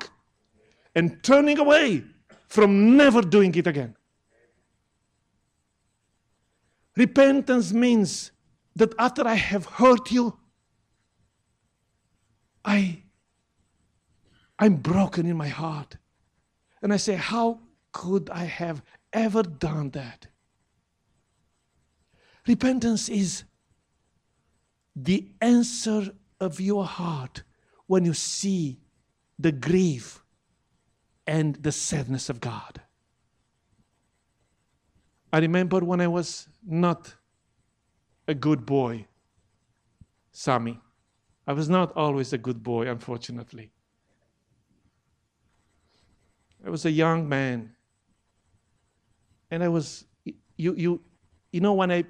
and 0.94 1.24
turning 1.24 1.58
away 1.58 2.04
from 2.48 2.96
never 2.96 3.24
doing 3.24 3.56
it 3.56 3.66
again. 3.66 3.96
Repentance 6.96 7.74
means 7.74 8.32
that 8.76 8.94
after 9.00 9.28
I 9.28 9.34
have 9.34 9.66
hurt 9.66 10.12
you, 10.12 10.38
I, 12.64 13.02
I'm 14.60 14.76
broken 14.76 15.26
in 15.26 15.36
my 15.36 15.48
heart. 15.48 15.98
And 16.84 16.94
I 16.94 16.98
say, 16.98 17.16
How 17.16 17.62
could 17.92 18.30
I 18.30 18.44
have 18.44 18.84
ever 19.12 19.42
done 19.42 19.90
that? 20.02 20.28
Repentance 22.46 23.10
is 23.10 23.44
the 24.96 25.32
answer 25.42 26.12
of 26.40 26.62
your 26.62 26.86
heart 26.86 27.42
when 27.94 28.06
you 28.06 28.14
see 28.16 28.80
the 29.38 29.52
grief 29.52 30.24
and 31.28 31.58
the 31.58 31.72
sadness 31.72 32.28
of 32.28 32.42
God. 32.42 32.82
I 35.32 35.38
remember 35.38 35.80
when 35.82 36.02
I 36.02 36.08
was 36.08 36.48
not 36.66 37.14
a 38.28 38.34
good 38.34 38.66
boy, 38.66 39.06
Sammy. 40.32 40.80
I 41.46 41.54
was 41.54 41.70
not 41.70 41.96
always 41.96 42.34
a 42.34 42.40
good 42.40 42.64
boy, 42.64 42.90
unfortunately. 42.90 43.70
I 46.66 46.72
was 46.72 46.86
a 46.86 46.92
young 46.92 47.30
man. 47.30 47.76
And 49.52 49.64
I 49.64 49.68
was 49.68 50.06
you 50.58 50.74
you 50.74 51.02
you 51.52 51.62
know 51.62 51.74
when 51.74 51.92
I 51.92 52.06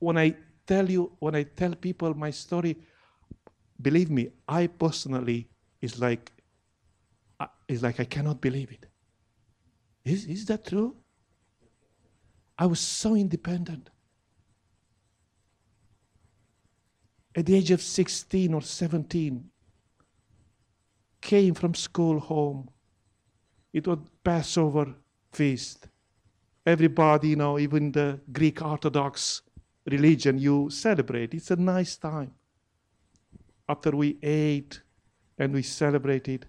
when 0.00 0.18
I 0.18 0.34
tell 0.66 0.90
you 0.90 1.12
when 1.20 1.36
I 1.36 1.44
tell 1.44 1.76
people 1.76 2.12
my 2.12 2.32
story, 2.32 2.76
believe 3.82 4.10
me, 4.10 4.28
I 4.48 4.66
personally 4.66 5.48
is 5.80 5.98
like 5.98 6.32
it's 7.68 7.82
like 7.82 7.98
I 8.00 8.04
cannot 8.04 8.40
believe 8.40 8.70
it. 8.70 8.86
Is, 10.04 10.26
is 10.26 10.46
that 10.46 10.66
true? 10.66 10.96
I 12.58 12.66
was 12.66 12.80
so 12.80 13.14
independent. 13.14 13.90
At 17.34 17.46
the 17.46 17.54
age 17.56 17.70
of 17.70 17.80
16 17.80 18.52
or 18.52 18.60
17, 18.60 19.50
came 21.20 21.54
from 21.54 21.74
school 21.74 22.20
home. 22.20 22.68
It 23.72 23.86
was 23.86 23.98
Passover 24.22 24.94
feast. 25.32 25.88
Everybody, 26.66 27.28
you 27.28 27.36
know, 27.36 27.58
even 27.58 27.90
the 27.90 28.20
Greek 28.30 28.60
Orthodox 28.60 29.42
religion, 29.86 30.38
you 30.38 30.68
celebrate. 30.68 31.32
It's 31.32 31.50
a 31.50 31.56
nice 31.56 31.96
time. 31.96 32.32
After 33.68 33.90
we 33.92 34.18
ate 34.22 34.80
and 35.38 35.52
we 35.52 35.62
celebrated, 35.62 36.46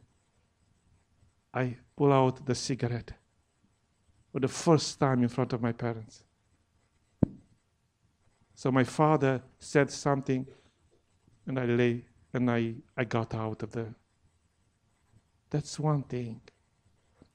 I 1.54 1.78
pull 1.96 2.12
out 2.12 2.46
the 2.46 2.56
cigarette 2.56 3.14
for 4.32 4.40
the 4.40 4.48
first 4.48 5.00
time 5.00 5.22
in 5.22 5.30
front 5.30 5.54
of 5.54 5.62
my 5.62 5.72
parents. 5.72 6.24
So 8.56 8.72
my 8.72 8.84
father 8.84 9.42
said 9.60 9.92
something, 9.92 10.48
and 11.46 11.60
I 11.60 11.66
lay 11.66 12.06
and 12.34 12.50
I, 12.50 12.76
I 12.98 13.04
got 13.04 13.36
out 13.36 13.62
of 13.64 13.72
there. 13.72 13.94
That's 15.50 15.80
one 15.80 16.04
thing. 16.04 16.42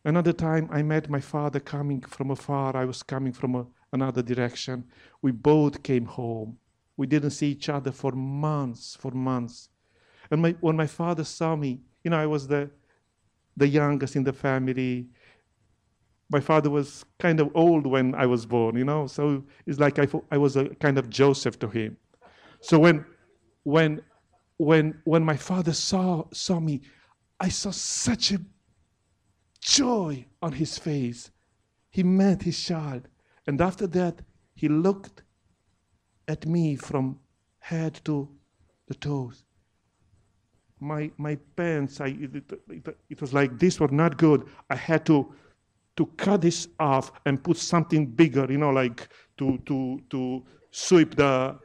Another 0.04 0.32
time 0.32 0.68
I 0.72 0.82
met 0.82 1.08
my 1.08 1.20
father 1.20 1.60
coming 1.60 2.00
from 2.00 2.30
afar. 2.30 2.76
I 2.76 2.84
was 2.84 3.02
coming 3.02 3.32
from 3.32 3.54
a, 3.54 3.66
another 3.92 4.22
direction. 4.22 4.84
We 5.22 5.30
both 5.30 5.82
came 5.82 6.06
home. 6.06 6.58
We 6.98 7.06
didn't 7.06 7.30
see 7.30 7.52
each 7.52 7.70
other 7.70 7.92
for 7.92 8.12
months, 8.12 8.94
for 9.00 9.12
months. 9.12 9.70
And 10.30 10.42
my, 10.42 10.54
when 10.60 10.76
my 10.76 10.86
father 10.86 11.24
saw 11.24 11.56
me, 11.56 11.80
you 12.04 12.10
know, 12.10 12.18
I 12.18 12.26
was 12.26 12.46
the, 12.46 12.68
the 13.56 13.66
youngest 13.66 14.16
in 14.16 14.24
the 14.24 14.34
family 14.34 15.08
my 16.30 16.40
father 16.40 16.70
was 16.70 17.04
kind 17.18 17.40
of 17.40 17.50
old 17.54 17.86
when 17.86 18.14
I 18.14 18.26
was 18.26 18.44
born, 18.44 18.76
you 18.76 18.84
know, 18.84 19.06
so 19.06 19.42
it's 19.66 19.78
like 19.78 19.98
I, 19.98 20.06
I 20.30 20.36
was 20.36 20.56
a 20.56 20.68
kind 20.76 20.98
of 20.98 21.08
Joseph 21.08 21.58
to 21.60 21.68
him. 21.68 21.96
So 22.60 22.78
when, 22.78 23.04
when, 23.62 24.02
when, 24.58 25.00
when 25.04 25.24
my 25.24 25.36
father 25.36 25.72
saw, 25.72 26.24
saw 26.32 26.60
me, 26.60 26.82
I 27.40 27.48
saw 27.48 27.70
such 27.70 28.32
a 28.32 28.40
joy 29.60 30.26
on 30.42 30.52
his 30.52 30.76
face. 30.76 31.30
He 31.90 32.02
met 32.02 32.42
his 32.42 32.62
child. 32.62 33.08
And 33.46 33.60
after 33.60 33.86
that, 33.88 34.20
he 34.54 34.68
looked 34.68 35.22
at 36.28 36.46
me 36.46 36.76
from 36.76 37.18
head 37.58 38.00
to 38.04 38.28
the 38.86 38.94
toes. 38.94 39.44
My, 40.80 41.10
my 41.16 41.36
pants, 41.56 42.00
I, 42.00 42.08
it, 42.08 42.36
it, 42.68 42.96
it 43.10 43.20
was 43.20 43.34
like 43.34 43.58
this 43.58 43.80
were 43.80 43.88
not 43.88 44.16
good. 44.16 44.46
I 44.70 44.76
had 44.76 45.04
to 45.06 45.34
to 45.96 46.06
cut 46.16 46.42
this 46.42 46.68
off 46.78 47.10
and 47.26 47.42
put 47.42 47.56
something 47.56 48.06
bigger, 48.06 48.46
you 48.48 48.56
know, 48.56 48.70
like 48.70 49.08
to, 49.36 49.58
to, 49.66 50.00
to 50.10 50.44
sweep 50.70 51.16
the, 51.16 51.58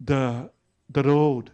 the, 0.00 0.48
the 0.90 1.02
road. 1.02 1.50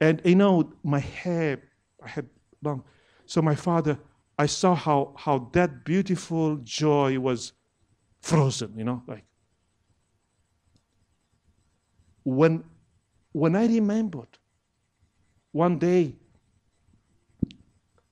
And, 0.00 0.20
you 0.24 0.34
know, 0.34 0.72
my 0.82 0.98
hair, 0.98 1.62
I 2.02 2.08
had 2.08 2.28
long. 2.60 2.82
So 3.26 3.40
my 3.40 3.54
father, 3.54 3.96
I 4.36 4.46
saw 4.46 4.74
how, 4.74 5.14
how 5.16 5.48
that 5.52 5.84
beautiful 5.84 6.56
joy 6.56 7.20
was 7.20 7.52
frozen, 8.20 8.76
you 8.76 8.82
know, 8.82 9.04
like. 9.06 9.24
When, 12.24 12.64
when 13.32 13.54
I 13.54 13.66
remembered 13.66 14.38
one 15.52 15.78
day 15.78 16.16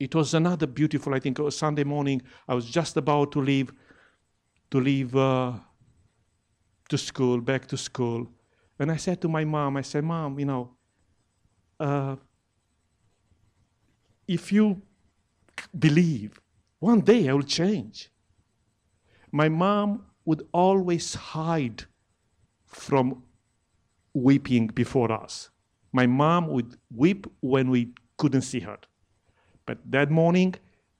it 0.03 0.17
was 0.17 0.35
another 0.35 0.67
beautiful, 0.67 1.15
I 1.15 1.21
think, 1.21 1.39
it 1.39 1.43
was 1.43 1.57
Sunday 1.57 1.85
morning. 1.85 2.23
I 2.49 2.55
was 2.55 2.67
just 2.69 2.97
about 2.97 3.31
to 3.33 3.41
leave, 3.41 3.73
to 4.73 4.81
leave 4.81 5.15
uh, 5.15 5.53
to 6.89 6.99
school, 6.99 7.41
back 7.41 7.67
to 7.69 7.77
school. 7.77 8.29
And 8.81 8.91
I 8.91 8.97
said 8.97 9.21
to 9.21 9.29
my 9.29 9.45
mom, 9.45 9.77
I 9.77 9.83
said, 9.83 10.03
Mom, 10.03 10.41
you 10.41 10.47
know, 10.47 10.71
uh, 11.79 12.17
if 14.27 14.51
you 14.51 14.83
believe, 15.79 16.41
one 16.81 17.01
day 17.01 17.29
I 17.29 17.33
will 17.35 17.43
change. 17.43 18.11
My 19.31 19.49
mom 19.49 20.05
would 20.25 20.49
always 20.53 21.15
hide 21.15 21.85
from 22.67 23.23
weeping 24.15 24.69
before 24.69 25.11
us. 25.13 25.51
My 25.93 26.07
mom 26.07 26.49
would 26.49 26.77
weep 26.95 27.27
when 27.41 27.71
we 27.71 27.93
couldn't 28.17 28.43
see 28.43 28.61
her. 28.61 28.79
But 29.67 29.79
that 29.91 30.11
morning, 30.11 30.55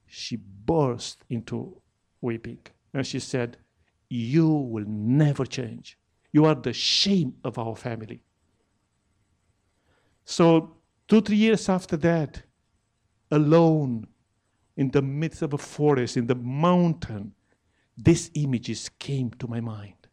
she 0.05 0.37
burst 0.37 1.23
into 1.29 1.81
weeping. 2.21 2.59
And 2.93 3.05
she 3.05 3.19
said, 3.19 3.57
You 4.09 4.47
will 4.47 4.85
never 4.87 5.45
change. 5.45 5.97
You 6.31 6.45
are 6.45 6.55
the 6.55 6.73
shame 6.73 7.35
of 7.43 7.57
our 7.57 7.75
family. 7.75 8.23
So, 10.25 10.77
two, 11.07 11.21
three 11.21 11.37
years 11.37 11.67
after 11.69 11.97
that, 11.97 12.43
alone 13.29 14.07
in 14.77 14.89
the 14.91 15.01
midst 15.01 15.41
of 15.41 15.53
a 15.53 15.57
forest, 15.57 16.17
in 16.17 16.27
the 16.27 16.35
mountain, 16.35 17.33
these 17.97 18.31
images 18.33 18.89
came 18.99 19.31
to 19.31 19.47
my 19.47 19.59
mind. 19.59 20.07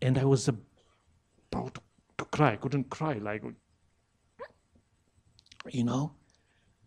And 0.00 0.18
I 0.18 0.24
was 0.24 0.48
about 1.52 1.78
to 2.18 2.24
cry. 2.24 2.52
I 2.52 2.56
couldn't 2.56 2.90
cry, 2.90 3.14
like, 3.14 3.42
you 5.68 5.84
know? 5.84 6.14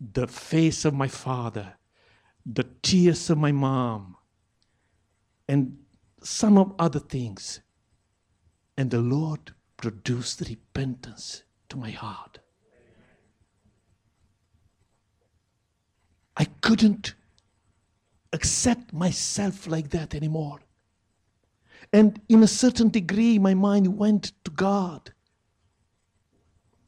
the 0.00 0.26
face 0.26 0.84
of 0.84 0.94
my 0.94 1.08
father, 1.08 1.74
the 2.44 2.66
tears 2.82 3.30
of 3.30 3.38
my 3.38 3.52
mom, 3.52 4.16
and 5.48 5.78
some 6.22 6.58
of 6.58 6.74
other 6.78 6.98
things. 6.98 7.60
And 8.76 8.90
the 8.90 9.00
Lord 9.00 9.54
produced 9.76 10.42
repentance 10.48 11.44
to 11.70 11.76
my 11.78 11.90
heart. 11.90 12.40
I 16.36 16.44
couldn't 16.60 17.14
accept 18.34 18.92
myself 18.92 19.66
like 19.66 19.90
that 19.90 20.14
anymore. 20.14 20.58
And 21.96 22.20
in 22.28 22.42
a 22.42 22.46
certain 22.46 22.90
degree, 22.90 23.38
my 23.38 23.54
mind 23.54 23.96
went 23.96 24.32
to 24.44 24.50
God. 24.50 25.14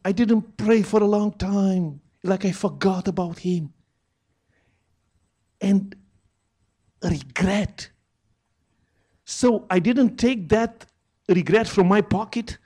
I 0.05 0.13
didn't 0.13 0.59
pray 0.59 0.83
for 0.83 1.03
a 1.03 1.07
long 1.07 1.33
time, 1.33 2.03
like 2.23 2.45
I 2.45 2.53
forgot 2.53 3.09
about 3.09 3.39
Him. 3.39 3.73
And 5.63 5.97
regret. 7.03 7.89
So 9.25 9.65
I 9.71 9.79
didn't 9.79 10.19
take 10.19 10.51
that 10.51 10.85
regret 11.27 11.69
from 11.69 11.89
my 11.89 12.03
pocket. 12.03 12.59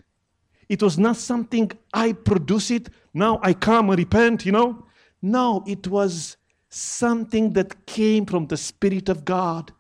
It 0.69 0.83
was 0.83 0.99
not 0.99 1.19
something 1.19 1.71
I 1.95 2.13
produce 2.13 2.73
it. 2.73 2.89
Now 3.15 3.39
I 3.45 3.53
come 3.53 3.89
and 3.91 3.99
repent, 4.01 4.45
you 4.45 4.51
know. 4.51 4.85
No, 5.23 5.63
it 5.65 5.87
was 5.87 6.39
something 6.71 7.53
that 7.53 7.87
came 7.87 8.27
from 8.27 8.49
the 8.49 8.57
Spirit 8.57 9.09
of 9.09 9.25
God. 9.25 9.73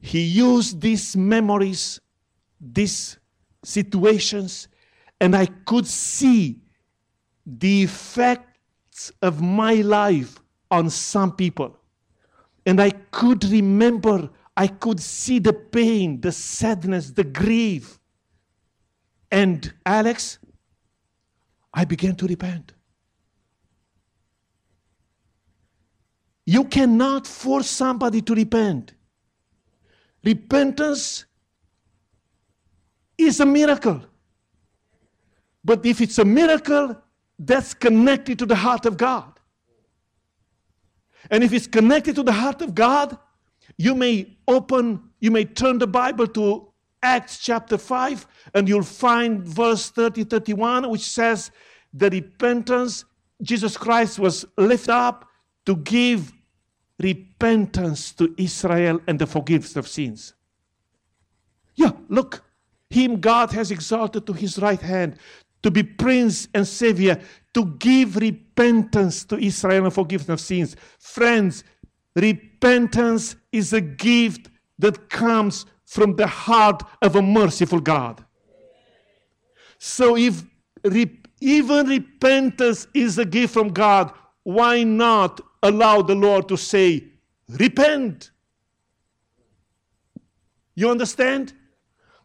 He 0.00 0.22
used 0.22 0.80
these 0.80 1.16
memories, 1.16 2.00
these 2.60 3.18
situations, 3.64 4.68
and 5.20 5.34
I 5.34 5.46
could 5.46 5.86
see 5.86 6.60
the 7.46 7.82
effects 7.82 9.12
of 9.22 9.40
my 9.40 9.74
life 9.74 10.40
on 10.70 10.90
some 10.90 11.34
people. 11.34 11.78
And 12.66 12.80
I 12.80 12.90
could 12.90 13.44
remember, 13.44 14.30
I 14.56 14.66
could 14.68 15.00
see 15.00 15.38
the 15.38 15.52
pain, 15.52 16.20
the 16.20 16.32
sadness, 16.32 17.10
the 17.10 17.24
grief. 17.24 17.98
And 19.30 19.72
Alex, 19.84 20.38
I 21.72 21.84
began 21.84 22.14
to 22.16 22.26
repent. 22.26 22.72
You 26.46 26.64
cannot 26.64 27.26
force 27.26 27.68
somebody 27.68 28.20
to 28.22 28.34
repent. 28.34 28.94
Repentance 30.24 31.26
is 33.18 33.40
a 33.40 33.46
miracle. 33.46 34.02
But 35.64 35.84
if 35.84 36.00
it's 36.00 36.18
a 36.18 36.24
miracle, 36.24 36.96
that's 37.38 37.74
connected 37.74 38.38
to 38.38 38.46
the 38.46 38.54
heart 38.54 38.86
of 38.86 38.96
God. 38.96 39.32
And 41.30 41.42
if 41.42 41.52
it's 41.52 41.66
connected 41.66 42.14
to 42.16 42.22
the 42.22 42.32
heart 42.32 42.62
of 42.62 42.74
God, 42.74 43.18
you 43.76 43.94
may 43.94 44.36
open, 44.46 45.02
you 45.20 45.30
may 45.30 45.44
turn 45.44 45.78
the 45.78 45.86
Bible 45.86 46.26
to 46.28 46.68
Acts 47.02 47.38
chapter 47.38 47.76
5, 47.76 48.26
and 48.54 48.68
you'll 48.68 48.82
find 48.82 49.42
verse 49.42 49.90
30 49.90 50.24
31, 50.24 50.88
which 50.90 51.02
says, 51.02 51.50
The 51.92 52.10
repentance, 52.10 53.04
Jesus 53.42 53.76
Christ 53.76 54.18
was 54.18 54.44
lifted 54.56 54.92
up 54.92 55.28
to 55.66 55.76
give 55.76 56.32
repentance 56.98 58.12
to 58.12 58.34
Israel 58.36 59.00
and 59.06 59.18
the 59.18 59.26
forgiveness 59.26 59.76
of 59.76 59.88
sins. 59.88 60.34
Yeah, 61.74 61.92
look, 62.08 62.44
him 62.90 63.20
God 63.20 63.50
has 63.52 63.70
exalted 63.70 64.26
to 64.26 64.32
his 64.32 64.58
right 64.58 64.80
hand 64.80 65.18
to 65.62 65.70
be 65.70 65.82
prince 65.82 66.46
and 66.54 66.66
savior, 66.66 67.20
to 67.54 67.64
give 67.78 68.16
repentance 68.16 69.24
to 69.24 69.36
Israel 69.38 69.86
and 69.86 69.94
forgiveness 69.94 70.28
of 70.28 70.40
sins. 70.40 70.76
Friends, 70.98 71.64
repentance 72.14 73.36
is 73.50 73.72
a 73.72 73.80
gift 73.80 74.50
that 74.78 75.08
comes 75.08 75.66
from 75.86 76.16
the 76.16 76.26
heart 76.26 76.82
of 77.00 77.16
a 77.16 77.22
merciful 77.22 77.80
God. 77.80 78.24
So 79.78 80.16
if 80.16 80.44
re- 80.84 81.20
even 81.40 81.86
repentance 81.86 82.86
is 82.94 83.18
a 83.18 83.24
gift 83.24 83.54
from 83.54 83.68
God, 83.68 84.12
why 84.42 84.82
not 84.82 85.40
allow 85.64 86.02
the 86.02 86.14
Lord 86.14 86.48
to 86.48 86.56
say, 86.56 87.04
Repent? 87.48 88.30
You 90.76 90.90
understand? 90.90 91.52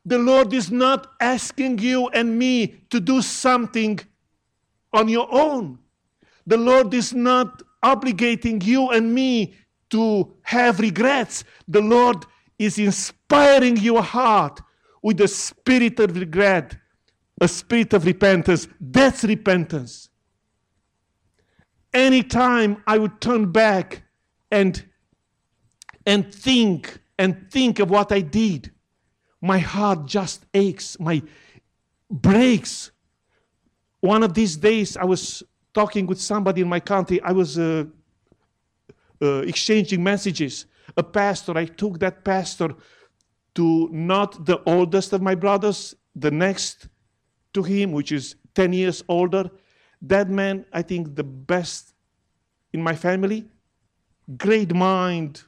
The 0.06 0.18
Lord 0.18 0.54
is 0.54 0.72
not 0.72 1.12
asking 1.20 1.80
you 1.80 2.08
and 2.10 2.38
me 2.38 2.68
to 2.90 3.00
do 3.00 3.22
something 3.22 4.00
on 4.94 5.10
your 5.10 5.28
own. 5.32 5.78
The 6.48 6.58
Lord 6.58 6.94
is 6.94 7.14
not 7.14 7.62
obligating 7.84 8.64
you 8.66 8.90
and 8.90 9.14
me 9.14 9.56
to 9.92 10.34
have 10.42 10.80
regrets. 10.80 11.44
The 11.68 11.82
Lord 11.82 12.26
is 12.58 12.80
inspiring 12.80 13.78
your 13.78 14.02
heart 14.02 14.60
with 15.02 15.22
a 15.22 15.28
spirit 15.28 16.00
of 16.00 16.16
regret, 16.16 16.76
a 17.40 17.48
spirit 17.48 17.94
of 17.94 18.06
repentance. 18.06 18.68
That's 18.80 19.24
repentance. 19.24 20.09
Anytime 21.94 22.84
I 22.86 22.98
would 22.98 23.20
turn 23.20 23.52
back 23.52 24.04
and 24.52 24.84
and 26.06 26.34
think 26.34 27.00
and 27.18 27.52
think 27.52 27.80
of 27.80 27.90
what 27.90 28.12
I 28.12 28.22
did, 28.22 28.72
my 29.42 29.60
heart 29.60 30.06
just 30.06 30.46
aches, 30.54 31.00
my 31.00 31.22
breaks. 32.10 32.92
One 34.02 34.24
of 34.24 34.34
these 34.34 34.56
days, 34.56 34.98
I 34.98 35.06
was 35.06 35.44
talking 35.74 36.08
with 36.08 36.20
somebody 36.20 36.62
in 36.62 36.70
my 36.70 36.80
country. 36.80 37.22
I 37.22 37.32
was 37.32 37.60
uh, 37.60 37.86
uh, 39.22 39.42
exchanging 39.42 40.04
messages. 40.04 40.66
A 40.98 41.04
pastor, 41.04 41.58
I 41.58 41.66
took 41.66 42.00
that 42.00 42.24
pastor 42.24 42.76
to 43.56 43.90
not 43.92 44.46
the 44.46 44.62
oldest 44.66 45.14
of 45.14 45.22
my 45.22 45.36
brothers, 45.36 45.96
the 46.16 46.32
next 46.32 46.88
to 47.54 47.64
him, 47.64 47.92
which 47.92 48.12
is 48.12 48.36
10 48.56 48.74
years 48.74 49.04
older. 49.08 49.50
That 50.02 50.30
man, 50.30 50.66
I 50.72 50.82
think, 50.82 51.16
the 51.16 51.24
best 51.24 51.94
in 52.72 52.82
my 52.82 52.96
family, 52.96 53.46
great 54.38 54.74
mind, 54.74 55.44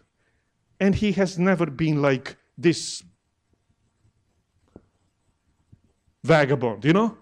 and 0.79 0.95
he 0.95 1.11
has 1.13 1.37
never 1.37 1.67
been 1.67 2.01
like 2.01 2.35
this 2.57 3.03
vagabond, 6.23 6.83
you 6.85 6.93
know? 6.93 7.17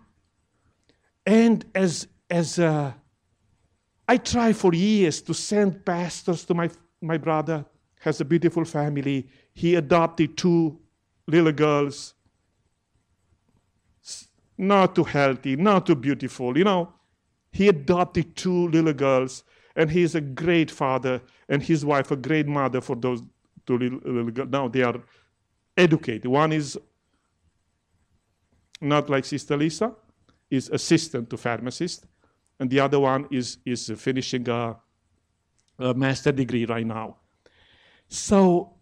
And 1.26 1.66
as, 1.76 2.08
as 2.30 2.58
uh, 2.58 2.94
I 4.08 4.18
try 4.18 4.54
for 4.54 4.74
years 4.74 5.22
to 5.24 5.34
send 5.34 5.86
pastors 5.86 6.46
to 6.46 6.54
my, 6.54 6.70
my 7.02 7.18
brother, 7.18 7.66
has 8.00 8.22
a 8.22 8.26
beautiful 8.26 8.66
family. 8.66 9.28
He 9.54 9.76
adopted 9.76 10.38
two 10.38 10.80
little 11.28 11.52
girls, 11.52 12.16
not 14.58 14.96
too 14.96 15.04
healthy, 15.04 15.56
not 15.56 15.86
too 15.86 15.96
beautiful, 15.96 16.58
you 16.58 16.64
know. 16.64 16.94
He 17.52 17.68
adopted 17.68 18.36
two 18.36 18.68
little 18.70 18.94
girls, 18.94 19.44
and 19.76 19.90
he's 19.92 20.16
a 20.16 20.22
great 20.22 20.72
father, 20.72 21.22
and 21.48 21.64
his 21.64 21.86
wife 21.86 22.12
a 22.12 22.16
great 22.16 22.48
mother 22.48 22.82
for 22.82 22.96
those 22.96 23.22
two 23.66 23.78
little, 23.78 24.00
little 24.06 24.32
girls. 24.32 24.50
Now 24.50 24.68
they 24.68 24.84
are 24.84 25.02
educated. 25.78 26.26
One 26.26 26.52
is 26.52 26.78
not 28.82 29.10
like 29.10 29.26
Sister 29.26 29.58
Lisa, 29.58 29.94
is 30.50 30.70
assistant 30.70 31.30
to 31.30 31.38
pharmacist, 31.38 32.06
and 32.60 32.70
the 32.70 32.80
other 32.80 33.00
one 33.00 33.28
is, 33.32 33.58
is 33.66 33.92
finishing 33.98 34.48
a, 34.50 34.76
a 35.80 35.94
master 35.94 36.32
degree 36.32 36.66
right 36.66 36.86
now. 36.86 37.18
So 38.08 38.74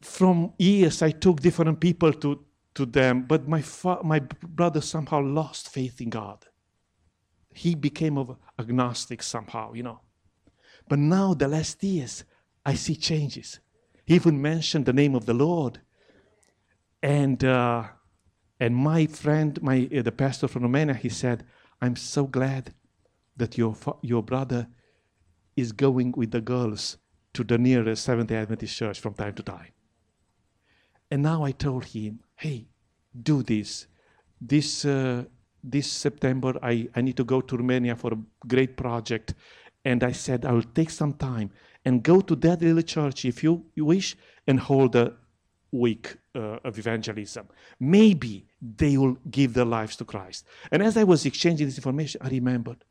from 0.00 0.52
years, 0.58 1.02
I 1.02 1.10
took 1.10 1.40
different 1.40 1.80
people 1.80 2.12
to, 2.12 2.44
to 2.74 2.86
them, 2.86 3.22
but 3.22 3.48
my, 3.48 3.62
fa- 3.62 4.00
my 4.04 4.20
brother 4.20 4.80
somehow 4.80 5.22
lost 5.22 5.70
faith 5.70 6.00
in 6.00 6.10
God. 6.10 6.44
He 7.56 7.74
became 7.74 8.18
of 8.18 8.36
agnostic 8.58 9.22
somehow, 9.22 9.72
you 9.72 9.82
know. 9.82 10.00
But 10.88 10.98
now, 10.98 11.34
the 11.34 11.48
last 11.48 11.82
years, 11.82 12.24
I 12.64 12.74
see 12.74 12.96
changes. 12.96 13.60
He 14.04 14.14
even 14.14 14.40
mentioned 14.40 14.84
the 14.84 14.92
name 14.92 15.14
of 15.14 15.26
the 15.26 15.34
Lord. 15.34 15.80
And 17.02 17.42
uh, 17.42 17.84
and 18.58 18.74
my 18.74 19.06
friend, 19.06 19.60
my, 19.62 19.88
uh, 19.96 20.02
the 20.02 20.12
pastor 20.12 20.48
from 20.48 20.62
Romania, 20.62 20.94
he 20.94 21.08
said, 21.08 21.44
I'm 21.80 21.96
so 21.96 22.24
glad 22.24 22.74
that 23.36 23.58
your, 23.58 23.76
your 24.02 24.22
brother 24.22 24.68
is 25.56 25.72
going 25.72 26.12
with 26.16 26.30
the 26.30 26.40
girls 26.40 26.96
to 27.34 27.44
the 27.44 27.58
nearest 27.58 28.04
Seventh 28.04 28.28
day 28.28 28.36
Adventist 28.36 28.76
church 28.76 29.00
from 29.00 29.14
time 29.14 29.34
to 29.34 29.42
time. 29.42 29.72
And 31.10 31.22
now 31.22 31.44
I 31.44 31.52
told 31.52 31.84
him, 31.86 32.20
hey, 32.36 32.68
do 33.20 33.42
this. 33.42 33.86
This, 34.40 34.84
uh, 34.84 35.24
this 35.70 35.90
September, 35.90 36.54
I, 36.62 36.88
I 36.94 37.00
need 37.00 37.16
to 37.16 37.24
go 37.24 37.40
to 37.40 37.56
Romania 37.56 37.96
for 37.96 38.14
a 38.14 38.18
great 38.46 38.76
project. 38.76 39.34
And 39.84 40.02
I 40.02 40.12
said, 40.12 40.44
I 40.44 40.52
will 40.52 40.62
take 40.62 40.90
some 40.90 41.12
time 41.14 41.50
and 41.84 42.02
go 42.02 42.20
to 42.20 42.34
that 42.36 42.60
little 42.62 42.82
church 42.82 43.24
if 43.24 43.42
you, 43.44 43.64
you 43.74 43.84
wish 43.84 44.16
and 44.46 44.58
hold 44.58 44.96
a 44.96 45.12
week 45.72 46.16
uh, 46.34 46.58
of 46.64 46.78
evangelism. 46.78 47.48
Maybe 47.78 48.46
they 48.60 48.96
will 48.96 49.16
give 49.30 49.54
their 49.54 49.64
lives 49.64 49.96
to 49.96 50.04
Christ. 50.04 50.46
And 50.70 50.82
as 50.82 50.96
I 50.96 51.04
was 51.04 51.26
exchanging 51.26 51.66
this 51.66 51.76
information, 51.76 52.20
I 52.24 52.28
remembered, 52.28 52.84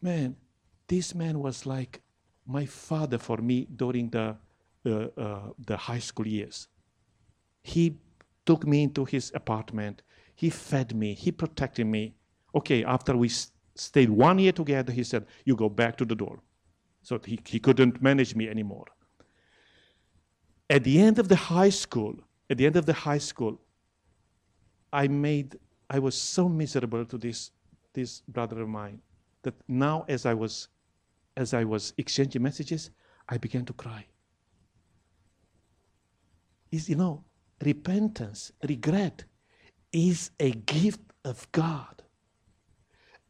man, 0.00 0.36
this 0.88 1.14
man 1.14 1.40
was 1.40 1.66
like 1.66 2.00
my 2.46 2.66
father 2.66 3.18
for 3.18 3.38
me 3.38 3.66
during 3.76 4.10
the, 4.10 4.36
uh, 4.86 4.90
uh, 4.90 5.40
the 5.58 5.76
high 5.76 5.98
school 5.98 6.26
years. 6.26 6.68
He 7.62 7.98
took 8.44 8.66
me 8.66 8.82
into 8.82 9.04
his 9.04 9.32
apartment. 9.34 10.02
He 10.34 10.50
fed 10.50 10.94
me, 10.94 11.14
He 11.14 11.32
protected 11.32 11.86
me. 11.86 12.14
Okay, 12.54 12.84
after 12.84 13.16
we 13.16 13.28
stayed 13.28 14.10
one 14.10 14.38
year 14.38 14.52
together, 14.52 14.92
He 14.92 15.04
said, 15.04 15.26
You 15.44 15.56
go 15.56 15.68
back 15.68 15.96
to 15.98 16.04
the 16.04 16.14
door. 16.14 16.40
So 17.02 17.20
he, 17.24 17.38
he 17.46 17.60
couldn't 17.60 18.02
manage 18.02 18.34
me 18.34 18.48
anymore. 18.48 18.86
At 20.70 20.84
the 20.84 20.98
end 20.98 21.18
of 21.18 21.28
the 21.28 21.36
high 21.36 21.68
school, 21.68 22.16
at 22.48 22.56
the 22.56 22.66
end 22.66 22.76
of 22.76 22.86
the 22.86 22.94
high 22.94 23.18
school, 23.18 23.60
I 24.92 25.08
made, 25.08 25.58
I 25.90 25.98
was 25.98 26.16
so 26.16 26.48
miserable 26.48 27.04
to 27.04 27.18
this, 27.18 27.50
this 27.92 28.22
brother 28.22 28.62
of 28.62 28.68
mine 28.68 29.00
that 29.42 29.54
now 29.68 30.06
as 30.08 30.24
I 30.24 30.32
was, 30.32 30.68
as 31.36 31.52
I 31.52 31.64
was 31.64 31.92
exchanging 31.98 32.42
messages, 32.42 32.90
I 33.28 33.36
began 33.36 33.64
to 33.66 33.72
cry. 33.74 34.06
Is, 36.72 36.88
you 36.88 36.96
know, 36.96 37.24
repentance, 37.62 38.50
regret 38.66 39.24
is 39.94 40.30
a 40.38 40.50
gift 40.50 41.00
of 41.24 41.50
God. 41.52 42.02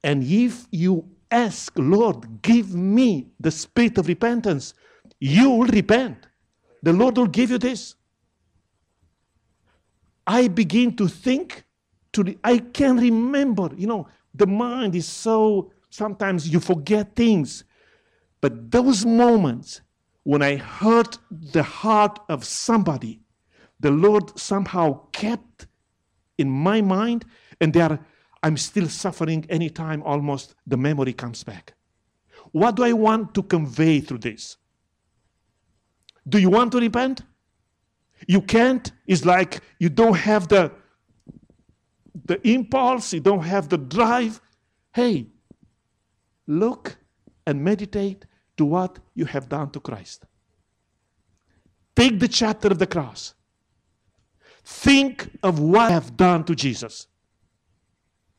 And 0.02 0.24
if 0.24 0.66
you 0.70 1.08
ask, 1.30 1.72
Lord, 1.76 2.42
give 2.42 2.74
me 2.74 3.28
the 3.38 3.50
spirit 3.50 3.98
of 3.98 4.08
repentance, 4.08 4.74
you 5.20 5.50
will 5.50 5.66
repent. 5.66 6.26
The 6.82 6.92
Lord 6.92 7.16
will 7.16 7.26
give 7.26 7.50
you 7.50 7.58
this. 7.58 7.94
I 10.26 10.48
begin 10.48 10.96
to 10.96 11.06
think, 11.06 11.64
to 12.12 12.34
I 12.42 12.58
can 12.58 12.98
remember, 12.98 13.70
you 13.76 13.86
know, 13.86 14.08
the 14.34 14.46
mind 14.46 14.94
is 14.94 15.06
so, 15.06 15.70
sometimes 15.90 16.48
you 16.48 16.60
forget 16.60 17.14
things. 17.14 17.64
But 18.40 18.70
those 18.70 19.04
moments 19.06 19.80
when 20.24 20.42
I 20.42 20.56
hurt 20.56 21.18
the 21.30 21.62
heart 21.62 22.18
of 22.28 22.44
somebody, 22.44 23.20
the 23.80 23.90
Lord 23.90 24.38
somehow 24.38 25.06
kept 25.12 25.66
in 26.38 26.50
my 26.50 26.80
mind, 26.80 27.24
and 27.60 27.72
they 27.72 27.80
are, 27.80 27.98
I'm 28.42 28.56
still 28.56 28.88
suffering 28.88 29.46
anytime 29.48 30.02
almost 30.02 30.54
the 30.66 30.76
memory 30.76 31.12
comes 31.12 31.44
back. 31.44 31.74
What 32.52 32.76
do 32.76 32.84
I 32.84 32.92
want 32.92 33.34
to 33.34 33.42
convey 33.42 34.00
through 34.00 34.18
this? 34.18 34.56
Do 36.28 36.38
you 36.38 36.50
want 36.50 36.72
to 36.72 36.78
repent? 36.78 37.22
You 38.26 38.40
can't. 38.40 38.90
It's 39.06 39.24
like 39.24 39.60
you 39.78 39.88
don't 39.88 40.16
have 40.16 40.48
the, 40.48 40.72
the 42.24 42.46
impulse, 42.48 43.12
you 43.12 43.20
don't 43.20 43.42
have 43.42 43.68
the 43.68 43.78
drive. 43.78 44.40
Hey, 44.92 45.26
look 46.46 46.96
and 47.46 47.62
meditate 47.62 48.24
to 48.56 48.64
what 48.64 48.98
you 49.14 49.24
have 49.26 49.48
done 49.48 49.70
to 49.70 49.80
Christ. 49.80 50.24
Take 51.96 52.18
the 52.18 52.28
chapter 52.28 52.68
of 52.68 52.78
the 52.78 52.86
cross. 52.86 53.34
Think 54.64 55.30
of 55.42 55.58
what 55.58 55.90
I 55.90 55.94
have 55.94 56.16
done 56.16 56.44
to 56.44 56.54
Jesus. 56.54 57.06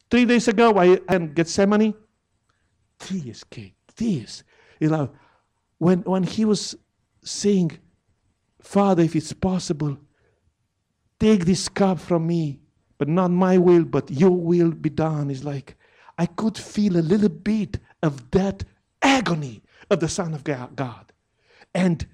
Three 0.10 0.26
days 0.26 0.48
ago, 0.48 0.78
I 0.78 1.00
had 1.08 1.36
Gethsemane. 1.36 1.94
Tears 3.00 3.44
came, 3.44 3.74
tears. 3.96 4.44
You 4.80 4.90
know, 4.90 5.12
when, 5.78 6.00
when 6.02 6.24
he 6.24 6.46
was 6.46 6.76
saying, 7.24 7.80
Father, 8.62 9.04
if 9.04 9.16
it's 9.16 9.34
possible, 9.34 9.98
take 11.20 11.46
this 11.46 11.70
cup 11.70 12.00
from 12.00 12.28
me, 12.28 12.60
but 12.98 13.08
not 13.08 13.32
my 13.32 13.58
will, 13.58 13.84
but 13.84 14.10
your 14.10 14.32
will 14.32 14.72
be 14.72 14.90
done. 14.90 15.30
It's 15.30 15.44
like 15.44 15.76
I 16.18 16.26
could 16.26 16.58
feel 16.58 16.98
a 16.98 17.00
little 17.02 17.30
bit 17.30 17.80
of 18.02 18.32
that 18.32 18.64
agony 19.02 19.64
of 19.90 20.00
the 20.00 20.10
Son 20.10 20.34
of 20.34 20.44
God. 20.44 21.12
And 21.74 22.08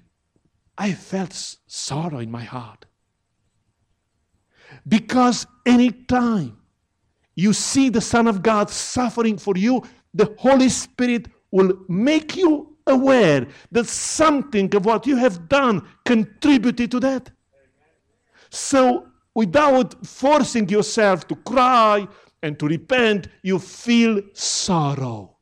I 0.76 0.92
felt 0.92 1.56
sorrow 1.66 2.18
in 2.18 2.30
my 2.30 2.42
heart. 2.42 2.86
Because 4.86 5.46
anytime 5.66 6.56
you 7.34 7.52
see 7.52 7.88
the 7.88 8.00
Son 8.00 8.26
of 8.26 8.42
God 8.42 8.70
suffering 8.70 9.38
for 9.38 9.56
you, 9.56 9.82
the 10.14 10.34
Holy 10.38 10.68
Spirit 10.68 11.28
will 11.50 11.72
make 11.88 12.36
you 12.36 12.76
aware 12.86 13.46
that 13.70 13.86
something 13.86 14.74
of 14.74 14.84
what 14.84 15.06
you 15.06 15.16
have 15.16 15.48
done 15.48 15.86
contributed 16.04 16.90
to 16.90 17.00
that. 17.00 17.30
So, 18.50 19.06
without 19.34 20.06
forcing 20.06 20.68
yourself 20.68 21.26
to 21.28 21.36
cry 21.36 22.06
and 22.42 22.58
to 22.58 22.66
repent, 22.66 23.28
you 23.42 23.58
feel 23.58 24.20
sorrow. 24.34 25.36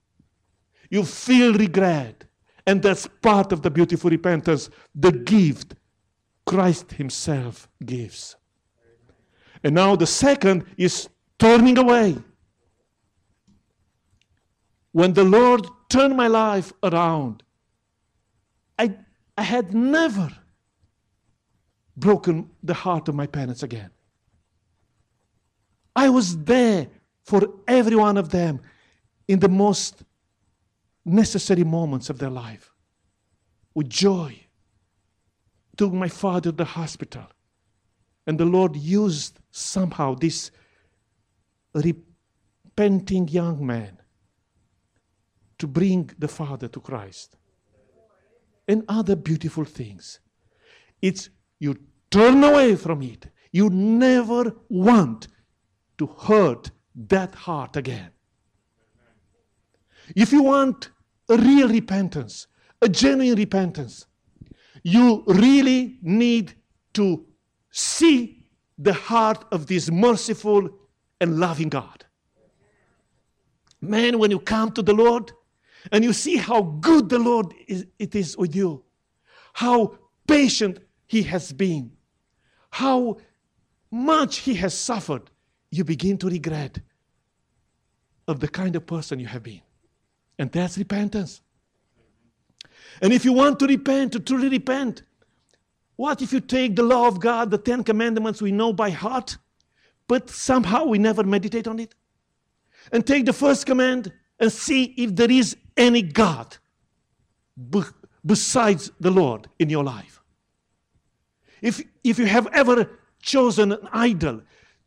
You 0.91 1.05
feel 1.05 1.55
regret. 1.55 2.25
And 2.67 2.83
that's 2.83 3.09
part 3.23 3.53
of 3.53 3.63
the 3.63 3.71
beautiful 3.71 4.11
repentance, 4.11 4.71
the 4.95 5.11
gift 5.11 5.75
Christ 6.47 6.93
Himself 6.93 7.69
gives. 7.85 8.37
And 9.63 9.75
now 9.75 9.97
the 9.97 10.07
second 10.07 10.65
is 10.77 11.09
turning 11.39 11.79
away. 11.79 12.17
When 14.93 15.13
the 15.13 15.25
Lord 15.25 15.67
turned 15.89 16.17
my 16.17 16.27
life 16.27 16.73
around, 16.83 17.43
I, 18.79 18.95
I 19.37 19.43
had 19.43 19.75
never 19.75 20.31
broken 21.97 22.51
the 22.63 22.75
heart 22.75 23.09
of 23.09 23.15
my 23.15 23.27
parents 23.27 23.63
again. 23.63 23.91
I 25.95 26.09
was 26.09 26.37
there 26.39 26.89
for 27.25 27.43
every 27.69 27.97
one 27.97 28.17
of 28.17 28.31
them 28.31 28.61
in 29.29 29.39
the 29.39 29.49
most 29.49 30.03
necessary 31.05 31.65
moments 31.65 32.11
of 32.11 32.19
their 32.19 32.31
life 32.31 32.73
with 33.75 33.89
joy. 33.89 34.41
Took 35.77 35.93
my 35.93 36.09
father 36.09 36.51
to 36.51 36.57
the 36.57 36.65
hospital. 36.65 37.25
And 38.27 38.39
the 38.39 38.45
Lord 38.45 38.77
used 38.77 39.41
somehow 39.51 40.15
this 40.15 40.51
repenting 41.75 43.29
young 43.29 43.65
man 43.65 43.99
to 45.59 45.67
bring 45.67 46.11
the 46.19 46.29
father 46.29 46.69
to 46.69 46.81
Christ. 46.81 47.37
And 48.69 48.85
other 48.89 49.17
beautiful 49.17 49.65
things. 49.65 50.21
It's 51.03 51.29
you 51.59 51.77
turn 52.11 52.45
away 52.45 52.77
from 52.77 53.03
it. 53.03 53.27
You 53.53 53.69
never 53.71 54.55
want 54.69 55.29
to 55.99 56.07
hurt 56.07 56.71
that 56.95 57.35
heart 57.35 57.77
again. 57.77 58.11
If 60.15 60.33
you 60.33 60.43
want 60.43 60.91
a 61.29 61.37
real 61.37 61.69
repentance, 61.69 62.47
a 62.81 62.89
genuine 62.89 63.39
repentance, 63.39 64.07
you 64.83 65.25
really 65.27 65.99
need 66.03 66.55
to 66.95 67.27
see 67.71 68.45
the 68.79 68.93
heart 68.93 69.45
of 69.53 69.67
this 69.67 69.91
merciful 69.91 70.69
and 71.21 71.39
loving 71.39 71.69
God. 71.69 72.05
Man, 73.81 74.19
when 74.19 74.31
you 74.31 74.39
come 74.39 74.73
to 74.73 74.83
the 74.83 74.93
Lord 74.93 75.33
and 75.93 76.05
you 76.05 76.13
see 76.13 76.37
how 76.37 76.63
good 76.63 77.09
the 77.09 77.19
Lord 77.19 77.55
is, 77.67 77.87
it 77.99 78.15
is 78.15 78.37
with 78.37 78.55
you, 78.55 78.85
how 79.53 79.99
patient 80.27 80.79
He 81.07 81.23
has 81.25 81.53
been, 81.53 81.93
how 82.71 83.19
much 83.91 84.39
He 84.39 84.55
has 84.55 84.75
suffered, 84.75 85.31
you 85.71 85.85
begin 85.85 86.19
to 86.19 86.29
regret 86.29 86.79
of 88.29 88.41
the 88.41 88.49
kind 88.49 88.77
of 88.77 88.87
person 88.87 89.19
you 89.19 89.27
have 89.27 89.43
been. 89.43 89.63
And 90.39 90.51
that's 90.51 90.79
repentance. 90.79 91.43
And 93.03 93.13
if 93.13 93.25
you 93.25 93.33
want 93.33 93.59
to 93.61 93.67
repent, 93.67 94.13
to 94.13 94.21
truly 94.21 94.49
repent, 94.49 95.03
what 96.01 96.23
if 96.23 96.33
you 96.33 96.41
take 96.41 96.77
the 96.77 96.83
law 96.83 97.07
of 97.07 97.21
God, 97.21 97.51
the 97.51 97.59
Ten 97.59 97.85
Commandments 97.85 98.41
we 98.41 98.53
know 98.53 98.73
by 98.73 98.89
heart, 98.89 99.37
but 100.09 100.31
somehow 100.31 100.85
we 100.85 100.99
never 100.99 101.23
meditate 101.23 101.69
on 101.69 101.79
it? 101.79 101.95
And 102.91 103.07
take 103.07 103.27
the 103.27 103.35
first 103.35 103.67
command 103.67 104.11
and 104.39 104.51
see 104.51 104.95
if 104.97 105.15
there 105.15 105.31
is 105.31 105.59
any 105.77 106.01
God 106.01 106.57
besides 108.25 108.91
the 108.99 109.11
Lord 109.11 109.47
in 109.59 109.69
your 109.69 109.85
life. 109.85 110.23
If, 111.61 111.83
if 112.03 112.19
you 112.19 112.25
have 112.25 112.47
ever 112.55 112.99
chosen 113.21 113.73
an 113.73 113.87
idol 113.93 114.41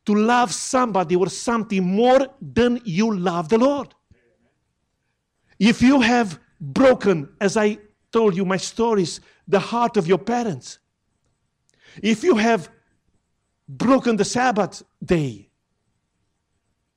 to 0.07 0.15
love 0.15 0.51
somebody 0.51 1.15
or 1.15 1.29
something 1.29 1.83
more 1.83 2.27
than 2.41 2.81
you 2.85 3.15
love 3.15 3.49
the 3.49 3.59
Lord. 3.59 3.93
If 5.59 5.79
you 5.83 6.01
have 6.01 6.39
broken, 6.59 7.29
as 7.39 7.55
I 7.55 7.77
told 8.11 8.35
you 8.35 8.45
my 8.45 8.57
stories, 8.57 9.21
the 9.47 9.59
heart 9.59 9.95
of 9.95 10.07
your 10.07 10.17
parents, 10.17 10.79
if 12.01 12.23
you 12.23 12.35
have 12.35 12.69
broken 13.67 14.15
the 14.15 14.25
Sabbath 14.25 14.83
day, 15.03 15.49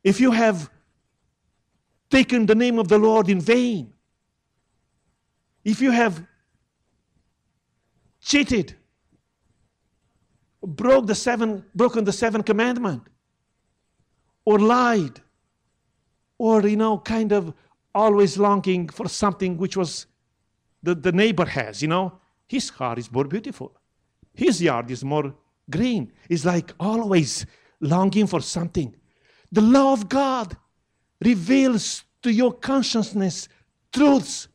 if 0.02 0.20
you 0.20 0.30
have 0.30 0.70
taken 2.11 2.46
the 2.46 2.54
name 2.54 2.78
of 2.78 2.88
the 2.88 2.98
Lord 2.98 3.28
in 3.28 3.40
vain, 3.40 3.92
if 5.64 5.80
you 5.80 5.90
have 5.90 6.24
cheated, 8.20 8.74
broke 10.62 11.06
the 11.06 11.14
seven, 11.14 11.64
broken 11.74 12.04
the 12.04 12.12
seventh 12.12 12.44
commandment, 12.44 13.02
or 14.44 14.59
lied, 14.59 15.20
or 16.38 16.66
you 16.66 16.76
know, 16.76 16.98
kind 16.98 17.32
of 17.32 17.52
always 17.94 18.38
longing 18.38 18.88
for 18.88 19.09
something 19.09 19.56
which 19.56 19.76
was 19.76 20.06
the, 20.82 20.94
the 20.94 21.12
neighbor 21.12 21.44
has, 21.44 21.82
you 21.82 21.88
know, 21.88 22.20
his 22.46 22.68
heart 22.68 22.98
is 22.98 23.11
more 23.11 23.24
beautiful. 23.24 23.76
His 24.37 24.62
yard 24.62 24.90
is 24.90 25.03
more 25.03 25.35
green. 25.68 26.12
It's 26.29 26.44
like 26.44 26.72
always 26.79 27.44
longing 27.81 28.27
for 28.29 28.40
something. 28.40 28.94
the 29.51 29.62
law 29.62 29.92
of 29.92 30.09
God 30.09 30.57
reveals 31.20 32.05
to 32.22 32.31
your 32.31 32.53
consciousness 32.53 33.49
truths, 33.92 34.49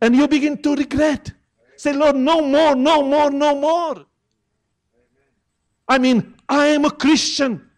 and 0.00 0.16
you 0.16 0.26
begin 0.28 0.56
to 0.62 0.74
regret. 0.74 1.32
Say, 1.76 1.92
Lord, 1.92 2.16
no 2.16 2.40
more, 2.40 2.74
no 2.74 3.02
more, 3.02 3.30
no 3.30 3.54
more. 3.54 4.06
I 5.88 5.98
mean, 5.98 6.34
I 6.48 6.68
am 6.68 6.84
a 6.84 6.90
Christian 6.90 7.68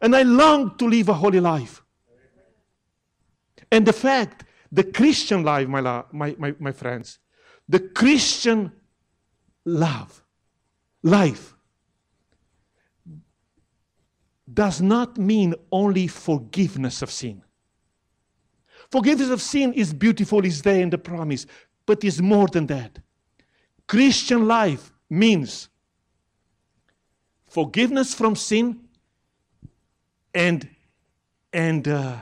and 0.00 0.16
I 0.16 0.22
long 0.22 0.76
to 0.78 0.88
live 0.88 1.10
a 1.10 1.14
holy 1.14 1.40
life. 1.40 1.82
And 3.70 3.86
the 3.86 3.92
fact, 3.92 4.44
the 4.72 4.84
Christian 4.84 5.44
life, 5.44 5.68
my, 5.68 5.80
my, 6.10 6.34
my, 6.38 6.54
my 6.58 6.72
friends, 6.72 7.18
the 7.68 7.80
Christian 7.80 8.72
love, 9.64 10.23
life, 11.04 11.54
does 14.52 14.80
not 14.80 15.16
mean 15.16 15.54
only 15.70 16.06
forgiveness 16.06 17.02
of 17.02 17.10
sin. 17.10 17.42
Forgiveness 18.90 19.30
of 19.30 19.40
sin 19.40 19.72
is 19.74 19.92
beautiful, 19.92 20.44
is 20.44 20.62
there 20.62 20.80
in 20.80 20.90
the 20.90 20.98
promise, 20.98 21.46
but 21.86 22.02
is 22.04 22.20
more 22.20 22.48
than 22.48 22.66
that. 22.66 22.98
Christian 23.86 24.46
life 24.46 24.92
means 25.10 25.68
forgiveness 27.48 28.14
from 28.14 28.34
sin 28.34 28.80
and, 30.34 30.68
and 31.52 31.86
uh, 31.86 32.16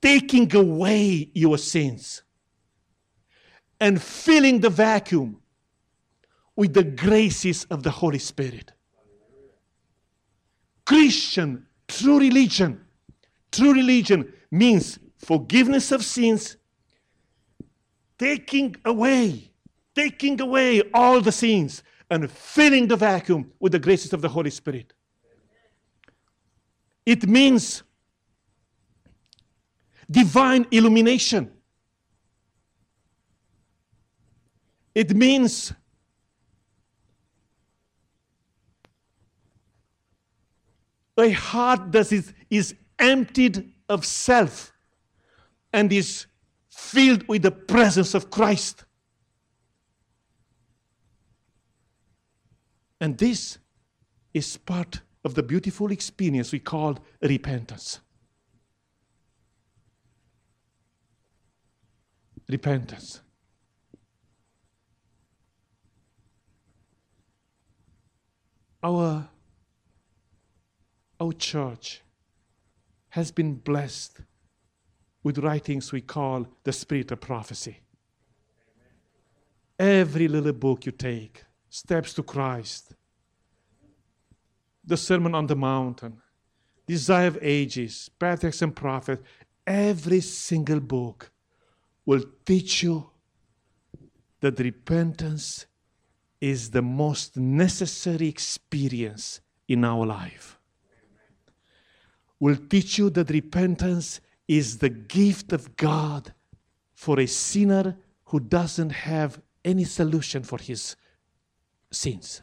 taking 0.00 0.54
away 0.54 1.30
your 1.34 1.58
sins 1.58 2.22
and 3.80 4.00
filling 4.00 4.60
the 4.60 4.70
vacuum 4.70 5.40
with 6.58 6.74
the 6.74 6.82
graces 6.82 7.66
of 7.66 7.84
the 7.84 7.90
Holy 7.90 8.18
Spirit. 8.18 8.72
Christian, 10.84 11.64
true 11.86 12.18
religion, 12.18 12.84
true 13.52 13.72
religion 13.72 14.32
means 14.50 14.98
forgiveness 15.18 15.92
of 15.92 16.04
sins, 16.04 16.56
taking 18.18 18.74
away, 18.84 19.52
taking 19.94 20.40
away 20.40 20.82
all 20.92 21.20
the 21.20 21.30
sins, 21.30 21.84
and 22.10 22.28
filling 22.28 22.88
the 22.88 22.96
vacuum 22.96 23.52
with 23.60 23.70
the 23.70 23.78
graces 23.78 24.12
of 24.12 24.20
the 24.20 24.28
Holy 24.28 24.50
Spirit. 24.50 24.92
It 27.06 27.24
means 27.28 27.84
divine 30.10 30.66
illumination. 30.72 31.52
It 34.92 35.14
means 35.14 35.72
a 41.18 41.30
heart 41.30 41.92
that 41.92 42.12
is, 42.12 42.32
is 42.50 42.74
emptied 42.98 43.72
of 43.88 44.04
self 44.04 44.72
and 45.72 45.92
is 45.92 46.26
filled 46.68 47.26
with 47.28 47.42
the 47.42 47.50
presence 47.50 48.14
of 48.14 48.30
Christ. 48.30 48.84
And 53.00 53.16
this 53.16 53.58
is 54.34 54.56
part 54.56 55.00
of 55.24 55.34
the 55.34 55.42
beautiful 55.42 55.90
experience 55.92 56.52
we 56.52 56.58
call 56.58 56.98
repentance. 57.22 58.00
Repentance. 62.48 63.20
Our, 68.82 69.28
our 71.20 71.32
church 71.32 72.02
has 73.10 73.30
been 73.30 73.54
blessed 73.54 74.20
with 75.22 75.38
writings 75.38 75.92
we 75.92 76.00
call 76.00 76.46
the 76.64 76.72
spirit 76.72 77.10
of 77.10 77.20
prophecy. 77.20 77.80
Every 79.78 80.28
little 80.28 80.52
book 80.52 80.86
you 80.86 80.92
take, 80.92 81.44
Steps 81.68 82.14
to 82.14 82.22
Christ, 82.22 82.94
the 84.84 84.96
Sermon 84.96 85.34
on 85.34 85.46
the 85.46 85.56
Mountain, 85.56 86.20
Desire 86.86 87.26
of 87.26 87.38
Ages, 87.42 88.10
Patriarchs 88.18 88.62
and 88.62 88.74
Prophets, 88.74 89.22
every 89.66 90.20
single 90.20 90.80
book 90.80 91.30
will 92.06 92.24
teach 92.46 92.82
you 92.82 93.10
that 94.40 94.58
repentance 94.58 95.66
is 96.40 96.70
the 96.70 96.80
most 96.80 97.36
necessary 97.36 98.28
experience 98.28 99.40
in 99.66 99.84
our 99.84 100.06
life. 100.06 100.57
Will 102.40 102.56
teach 102.56 102.98
you 102.98 103.10
that 103.10 103.30
repentance 103.30 104.20
is 104.46 104.78
the 104.78 104.88
gift 104.88 105.52
of 105.52 105.76
God 105.76 106.32
for 106.94 107.18
a 107.20 107.26
sinner 107.26 107.96
who 108.26 108.40
doesn't 108.40 108.90
have 108.90 109.40
any 109.64 109.84
solution 109.84 110.42
for 110.42 110.58
his 110.58 110.96
sins. 111.90 112.42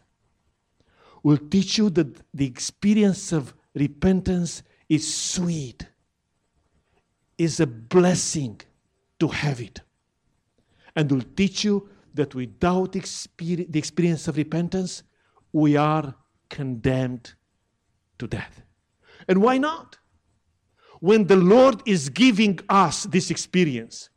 Will 1.24 1.38
teach 1.38 1.78
you 1.78 1.90
that 1.92 2.22
the 2.34 2.46
experience 2.46 3.32
of 3.32 3.54
repentance 3.74 4.64
is 4.90 5.12
sweet, 5.14 5.88
is 7.38 7.60
a 7.60 7.68
blessing 7.68 8.62
to 9.20 9.28
have 9.30 9.60
it. 9.62 9.82
And 10.96 11.12
will 11.12 11.24
teach 11.36 11.64
you 11.64 11.90
that 12.14 12.36
without 12.36 12.92
the 12.94 13.00
experience 13.00 14.28
of 14.28 14.38
repentance, 14.38 15.04
we 15.52 15.76
are 15.76 16.16
condemned 16.50 17.34
to 18.20 18.28
death. 18.28 18.65
And 19.28 19.42
why 19.42 19.58
not? 19.58 19.98
when 21.06 21.28
the 21.28 21.36
Lord 21.36 21.82
is 21.86 22.10
giving 22.10 22.60
us 22.68 23.04
this 23.04 23.30
experience, 23.30 24.10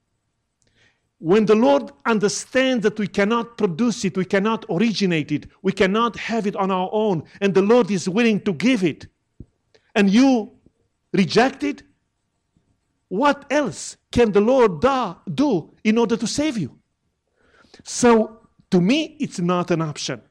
when 1.19 1.45
the 1.45 1.55
Lord 1.55 1.91
understands 2.07 2.83
that 2.85 2.99
we 2.99 3.09
cannot 3.09 3.59
produce 3.59 4.07
it, 4.07 4.17
we 4.17 4.25
cannot 4.25 4.65
originate 4.71 5.31
it, 5.31 5.49
we 5.61 5.73
cannot 5.73 6.17
have 6.17 6.47
it 6.47 6.55
on 6.57 6.71
our 6.71 6.89
own, 6.93 7.25
and 7.43 7.53
the 7.53 7.61
Lord 7.61 7.91
is 7.91 8.09
willing 8.09 8.41
to 8.41 8.55
give 8.55 8.85
it, 8.85 9.07
and 9.95 10.09
you 10.09 10.53
reject 11.13 11.65
it, 11.65 11.83
what 13.09 13.45
else 13.51 13.99
can 14.11 14.33
the 14.33 14.41
Lord 14.41 14.83
do 15.35 15.75
in 15.85 15.99
order 15.99 16.17
to 16.17 16.27
save 16.27 16.57
you? 16.57 16.79
So, 17.85 18.49
to 18.71 18.81
me, 18.81 19.17
it's 19.21 19.41
not 19.41 19.71
an 19.71 19.83
option. 19.83 20.23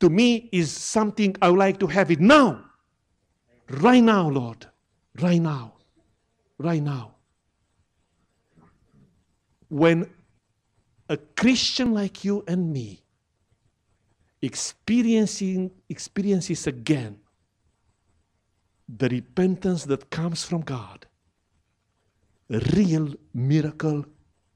To 0.00 0.08
me, 0.08 0.48
is 0.52 0.70
something 0.70 1.34
I 1.42 1.50
would 1.50 1.58
like 1.58 1.78
to 1.80 1.86
have 1.86 2.10
it 2.10 2.20
now. 2.20 2.71
Right 3.72 4.02
now, 4.02 4.28
Lord. 4.28 4.66
Right 5.20 5.40
now 5.40 5.72
right 6.62 6.82
now. 6.82 7.14
When 9.68 10.08
a 11.08 11.16
Christian 11.16 11.92
like 11.92 12.24
you 12.24 12.44
and 12.46 12.72
me 12.72 13.02
experiencing 14.40 15.70
experiences 15.88 16.66
again 16.66 17.18
the 18.88 19.08
repentance 19.08 19.84
that 19.84 20.10
comes 20.10 20.44
from 20.44 20.60
God, 20.62 21.06
real 22.50 23.14
miracle 23.32 24.04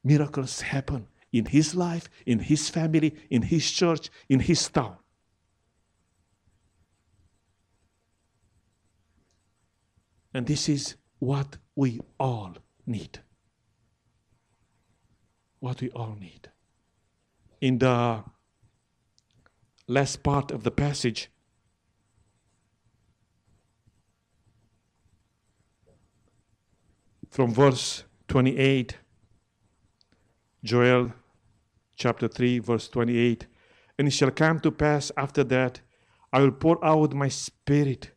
miracles 0.04 0.60
happen 0.60 1.06
in 1.32 1.46
his 1.46 1.74
life, 1.74 2.08
in 2.26 2.38
his 2.38 2.68
family, 2.68 3.14
in 3.30 3.42
his 3.42 3.70
church, 3.70 4.10
in 4.28 4.40
his 4.40 4.68
town. 4.68 4.96
And 10.36 10.46
this 10.46 10.68
is 10.68 10.96
what 11.18 11.56
we 11.74 11.98
all 12.20 12.56
need. 12.86 13.20
What 15.60 15.80
we 15.80 15.88
all 15.92 16.14
need. 16.20 16.50
In 17.62 17.78
the 17.78 18.22
last 19.88 20.22
part 20.22 20.50
of 20.50 20.62
the 20.62 20.70
passage, 20.70 21.30
from 27.30 27.54
verse 27.54 28.04
28, 28.28 28.94
Joel 30.62 31.14
chapter 31.96 32.28
3, 32.28 32.58
verse 32.58 32.88
28. 32.88 33.46
And 33.98 34.08
it 34.08 34.10
shall 34.10 34.32
come 34.32 34.60
to 34.60 34.70
pass 34.70 35.10
after 35.16 35.44
that, 35.44 35.80
I 36.30 36.40
will 36.40 36.52
pour 36.52 36.84
out 36.84 37.14
my 37.14 37.28
spirit 37.28 38.10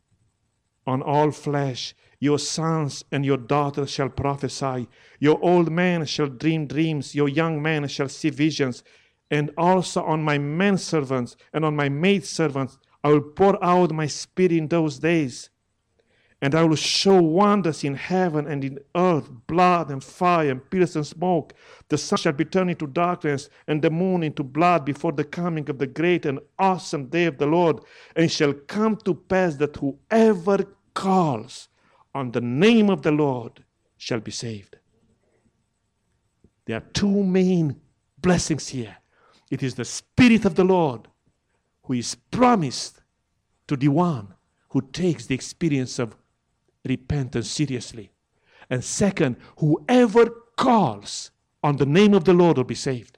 on 0.85 1.01
all 1.01 1.31
flesh. 1.31 1.95
Your 2.19 2.37
sons 2.37 3.05
and 3.11 3.25
your 3.25 3.37
daughters 3.37 3.89
shall 3.89 4.09
prophesy. 4.09 4.89
Your 5.19 5.41
old 5.41 5.71
men 5.71 6.05
shall 6.05 6.27
dream 6.27 6.67
dreams. 6.67 7.15
Your 7.15 7.29
young 7.29 7.61
men 7.61 7.87
shall 7.87 8.09
see 8.09 8.29
visions. 8.29 8.83
And 9.31 9.51
also 9.57 10.03
on 10.03 10.23
my 10.23 10.37
men 10.37 10.77
servants 10.77 11.37
and 11.53 11.63
on 11.63 11.75
my 11.75 11.87
maid 11.87 12.25
servants 12.25 12.77
I 13.03 13.09
will 13.09 13.21
pour 13.21 13.63
out 13.63 13.93
my 13.93 14.07
spirit 14.07 14.51
in 14.51 14.67
those 14.67 14.99
days. 14.99 15.49
And 16.41 16.55
I 16.55 16.63
will 16.63 16.75
show 16.75 17.21
wonders 17.21 17.83
in 17.83 17.95
heaven 17.95 18.47
and 18.47 18.63
in 18.63 18.79
earth, 18.95 19.29
blood 19.47 19.89
and 19.89 20.03
fire 20.03 20.51
and 20.51 20.69
pillars 20.69 20.95
and 20.95 21.07
smoke. 21.07 21.53
The 21.89 21.97
sun 21.97 22.17
shall 22.17 22.33
be 22.33 22.45
turned 22.45 22.69
into 22.69 22.87
darkness 22.87 23.49
and 23.67 23.81
the 23.81 23.89
moon 23.89 24.23
into 24.23 24.43
blood 24.43 24.85
before 24.85 25.11
the 25.13 25.25
coming 25.25 25.69
of 25.69 25.77
the 25.77 25.87
great 25.87 26.25
and 26.25 26.39
awesome 26.57 27.05
day 27.07 27.25
of 27.25 27.37
the 27.37 27.45
Lord. 27.45 27.81
And 28.15 28.25
it 28.25 28.31
shall 28.31 28.53
come 28.53 28.97
to 28.97 29.13
pass 29.13 29.55
that 29.55 29.77
whoever 29.77 30.65
calls 30.93 31.68
on 32.13 32.31
the 32.31 32.41
name 32.41 32.89
of 32.89 33.01
the 33.01 33.11
Lord 33.11 33.63
shall 33.97 34.19
be 34.19 34.31
saved. 34.31 34.77
There 36.65 36.77
are 36.77 36.91
two 36.93 37.23
main 37.23 37.79
blessings 38.19 38.67
here. 38.69 38.97
It 39.49 39.63
is 39.63 39.75
the 39.75 39.85
Spirit 39.85 40.45
of 40.45 40.55
the 40.55 40.63
Lord 40.63 41.07
who 41.83 41.93
is 41.93 42.15
promised 42.31 43.01
to 43.67 43.75
the 43.75 43.87
one 43.87 44.33
who 44.69 44.81
takes 44.81 45.25
the 45.25 45.35
experience 45.35 45.99
of 45.99 46.15
repentance 46.85 47.49
seriously. 47.49 48.11
And 48.69 48.83
second, 48.83 49.37
whoever 49.57 50.29
calls 50.55 51.31
on 51.63 51.77
the 51.77 51.85
name 51.85 52.13
of 52.13 52.25
the 52.25 52.33
Lord 52.33 52.57
will 52.57 52.63
be 52.63 52.75
saved. 52.75 53.17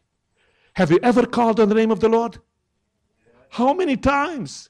Have 0.73 0.91
you 0.91 0.99
ever 1.03 1.25
called 1.25 1.59
on 1.59 1.69
the 1.69 1.75
name 1.75 1.91
of 1.91 1.99
the 1.99 2.09
Lord? 2.09 2.39
How 3.49 3.73
many 3.73 3.97
times? 3.97 4.69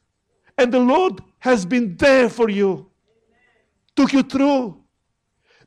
And 0.58 0.74
the 0.74 0.80
Lord 0.80 1.22
has 1.40 1.66
been 1.66 1.96
there 1.98 2.30
for 2.30 2.50
you, 2.50 2.91
took 4.02 4.14
you 4.14 4.24
through. 4.24 4.78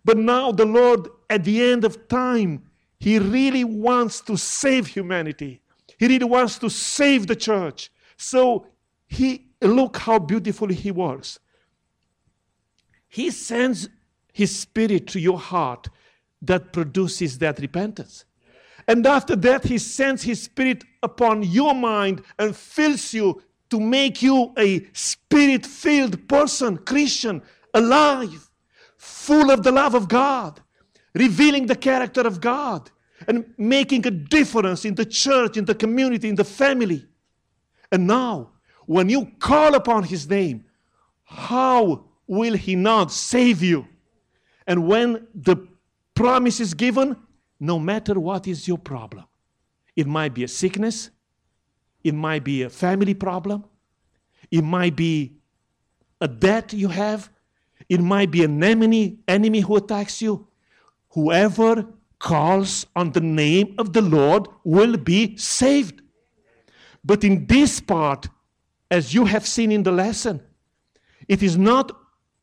But 0.05 0.19
now 0.19 0.53
the 0.53 0.67
Lord, 0.67 1.09
at 1.31 1.45
the 1.45 1.63
end 1.63 1.85
of 1.85 2.09
time, 2.09 2.65
He 2.99 3.19
really 3.19 3.65
wants 3.65 4.21
to 4.23 4.37
save 4.37 4.87
humanity. 4.87 5.61
He 5.99 6.09
really 6.09 6.25
wants 6.25 6.59
to 6.59 6.69
save 6.69 7.27
the 7.27 7.37
church. 7.37 7.91
So 8.17 8.67
He 9.07 9.47
look 9.63 9.99
how 9.99 10.19
beautifully 10.19 10.75
He 10.75 10.91
works. 10.91 11.39
He 13.09 13.31
sends 13.31 13.89
His 14.33 14.59
Spirit 14.59 15.07
to 15.09 15.21
your 15.21 15.39
heart 15.39 15.89
that 16.43 16.73
produces 16.73 17.39
that 17.39 17.59
repentance. 17.61 18.25
And 18.89 19.07
after 19.07 19.37
that, 19.37 19.65
He 19.65 19.79
sends 19.79 20.25
His 20.25 20.43
Spirit 20.43 20.85
upon 21.03 21.45
your 21.45 21.75
mind 21.75 22.23
and 22.39 22.55
fills 22.55 23.15
you 23.15 23.43
to 23.71 23.81
make 23.81 24.23
you 24.23 24.53
a 24.59 24.87
spirit 24.93 25.65
filled 25.65 26.29
person, 26.29 26.77
Christian, 26.77 27.43
alive, 27.75 28.51
full 28.97 29.51
of 29.51 29.63
the 29.63 29.73
love 29.73 29.95
of 29.95 30.09
God, 30.09 30.61
revealing 31.15 31.67
the 31.67 31.77
character 31.77 32.23
of 32.23 32.41
God, 32.41 32.91
and 33.29 33.45
making 33.59 34.07
a 34.07 34.11
difference 34.11 34.85
in 34.85 34.95
the 34.95 35.05
church, 35.05 35.57
in 35.57 35.65
the 35.65 35.75
community, 35.75 36.29
in 36.29 36.35
the 36.35 36.45
family. 36.45 37.07
And 37.93 38.07
now, 38.07 38.51
when 38.87 39.09
you 39.09 39.31
call 39.39 39.75
upon 39.75 40.05
His 40.05 40.29
name, 40.29 40.65
how 41.25 42.07
will 42.27 42.55
He 42.55 42.75
not 42.75 43.13
save 43.13 43.63
you? 43.63 43.87
And 44.67 44.87
when 44.87 45.27
the 45.35 45.57
promise 46.15 46.61
is 46.61 46.75
given, 46.75 47.17
no 47.61 47.79
matter 47.79 48.19
what 48.19 48.47
is 48.47 48.67
your 48.67 48.79
problem, 48.79 49.25
it 49.97 50.07
might 50.07 50.35
be 50.35 50.45
a 50.45 50.49
sickness, 50.49 51.11
it 52.03 52.15
might 52.15 52.45
be 52.45 52.63
a 52.63 52.71
family 52.71 53.15
problem, 53.15 53.65
it 54.51 54.63
might 54.63 54.97
be 54.97 55.37
a 56.21 56.29
debt 56.29 56.73
you 56.73 56.89
have, 56.89 57.31
it 57.89 58.01
might 58.01 58.31
be 58.31 58.45
an 58.45 58.63
enemy, 58.63 59.19
enemy 59.29 59.61
who 59.61 59.77
attacks 59.77 60.23
you. 60.23 60.47
Whoever 61.11 61.87
calls 62.19 62.87
on 62.97 63.13
the 63.13 63.21
name 63.21 63.75
of 63.79 63.93
the 63.93 64.03
Lord 64.03 64.49
will 64.65 64.97
be 64.97 65.37
saved. 65.37 66.01
But 67.05 67.23
in 67.23 67.47
this 67.47 67.81
part, 67.81 68.29
as 68.91 69.13
you 69.13 69.27
have 69.27 69.47
seen 69.47 69.71
in 69.71 69.83
the 69.83 69.93
lesson, 69.93 70.41
it 71.29 71.43
is 71.43 71.57
not 71.57 71.93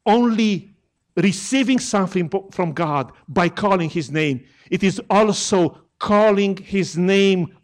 only 0.06 0.76
receiving 1.16 1.80
something 1.80 2.30
from 2.52 2.74
God 2.74 3.12
by 3.28 3.50
calling 3.50 3.90
His 3.90 4.12
name, 4.12 4.46
it 4.70 4.84
is 4.84 5.02
also 5.10 5.82
calling 6.00 6.58
His 6.58 6.98
name 6.98 7.58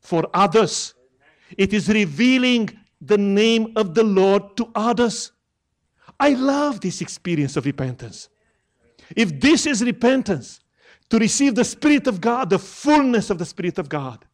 for 0.00 0.28
others. 0.32 0.94
It 1.56 1.72
is 1.72 1.88
revealing 1.88 2.70
the 3.00 3.18
name 3.18 3.72
of 3.76 3.94
the 3.94 4.04
Lord 4.04 4.56
to 4.56 4.70
others. 4.74 5.32
I 6.18 6.30
love 6.30 6.80
this 6.80 7.00
experience 7.00 7.56
of 7.56 7.66
repentance. 7.66 8.28
If 9.16 9.40
this 9.40 9.66
is 9.66 9.82
repentance, 9.82 10.60
to 11.10 11.18
receive 11.18 11.54
the 11.54 11.64
Spirit 11.64 12.06
of 12.06 12.20
God, 12.20 12.50
the 12.50 12.58
fullness 12.58 13.30
of 13.30 13.38
the 13.38 13.44
Spirit 13.44 13.78
of 13.78 13.88
God, 13.88 14.24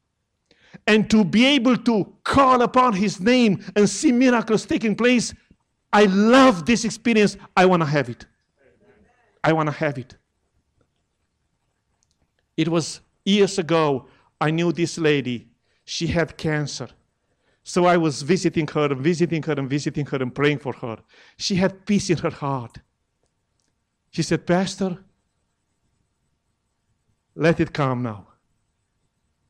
and 0.86 1.10
to 1.10 1.24
be 1.24 1.44
able 1.44 1.76
to 1.76 2.14
call 2.24 2.62
upon 2.62 2.94
His 2.94 3.20
name 3.20 3.62
and 3.74 3.88
see 3.88 4.12
miracles 4.12 4.64
taking 4.64 4.94
place. 4.94 5.34
I 5.92 6.04
love 6.04 6.64
this 6.64 6.84
experience. 6.84 7.36
I 7.56 7.66
want 7.66 7.82
to 7.82 7.86
have 7.86 8.08
it. 8.08 8.24
I 9.42 9.52
want 9.52 9.66
to 9.66 9.72
have 9.72 9.98
it. 9.98 10.16
It 12.56 12.68
was 12.68 13.00
years 13.24 13.58
ago, 13.58 14.06
I 14.40 14.50
knew 14.50 14.72
this 14.72 14.96
lady. 14.96 15.48
She 15.84 16.06
had 16.06 16.36
cancer. 16.36 16.88
So 17.62 17.84
I 17.84 17.96
was 17.96 18.22
visiting 18.22 18.66
her 18.68 18.86
and 18.86 19.00
visiting 19.00 19.42
her 19.42 19.52
and 19.52 19.68
visiting 19.68 20.06
her 20.06 20.18
and 20.18 20.34
praying 20.34 20.58
for 20.58 20.72
her. 20.74 20.98
She 21.36 21.56
had 21.56 21.86
peace 21.86 22.10
in 22.10 22.18
her 22.18 22.30
heart. 22.30 22.78
She 24.10 24.22
said, 24.22 24.46
Pastor, 24.46 24.98
let 27.34 27.60
it 27.60 27.72
come 27.72 28.02
now. 28.02 28.26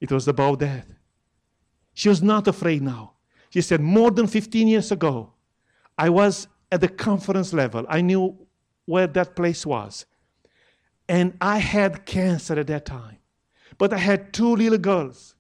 It 0.00 0.12
was 0.12 0.28
about 0.28 0.58
that. 0.60 0.86
She 1.94 2.08
was 2.08 2.22
not 2.22 2.48
afraid 2.48 2.82
now. 2.82 3.14
She 3.50 3.60
said, 3.60 3.80
More 3.80 4.10
than 4.10 4.26
15 4.26 4.68
years 4.68 4.92
ago, 4.92 5.32
I 5.98 6.08
was 6.08 6.48
at 6.72 6.80
the 6.80 6.88
conference 6.88 7.52
level. 7.52 7.84
I 7.88 8.00
knew 8.00 8.46
where 8.86 9.06
that 9.06 9.36
place 9.36 9.66
was. 9.66 10.06
And 11.08 11.36
I 11.40 11.58
had 11.58 12.06
cancer 12.06 12.58
at 12.58 12.68
that 12.68 12.86
time. 12.86 13.18
But 13.78 13.92
I 13.92 13.98
had 13.98 14.32
two 14.32 14.56
little 14.56 14.78
girls. 14.78 15.34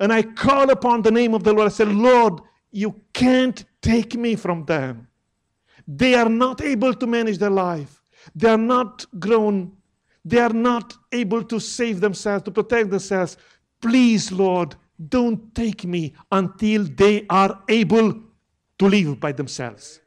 And 0.00 0.12
I 0.12 0.22
called 0.22 0.70
upon 0.70 1.02
the 1.02 1.10
name 1.10 1.34
of 1.34 1.44
the 1.44 1.52
Lord. 1.52 1.66
I 1.66 1.74
said, 1.74 1.88
Lord, 1.88 2.40
you 2.70 3.00
can't 3.12 3.64
take 3.80 4.14
me 4.14 4.36
from 4.36 4.64
them. 4.64 5.08
They 5.86 6.14
are 6.14 6.28
not 6.28 6.60
able 6.60 6.94
to 6.94 7.06
manage 7.06 7.38
their 7.38 7.50
life. 7.50 8.02
They 8.34 8.48
are 8.48 8.58
not 8.58 9.06
grown. 9.18 9.72
They 10.24 10.38
are 10.38 10.52
not 10.52 10.94
able 11.12 11.44
to 11.44 11.60
save 11.60 12.00
themselves, 12.00 12.42
to 12.44 12.50
protect 12.50 12.90
themselves. 12.90 13.36
Please, 13.80 14.32
Lord, 14.32 14.74
don't 15.08 15.54
take 15.54 15.84
me 15.84 16.14
until 16.32 16.84
they 16.84 17.26
are 17.30 17.62
able 17.68 18.20
to 18.78 18.86
live 18.86 19.20
by 19.20 19.32
themselves. 19.32 20.00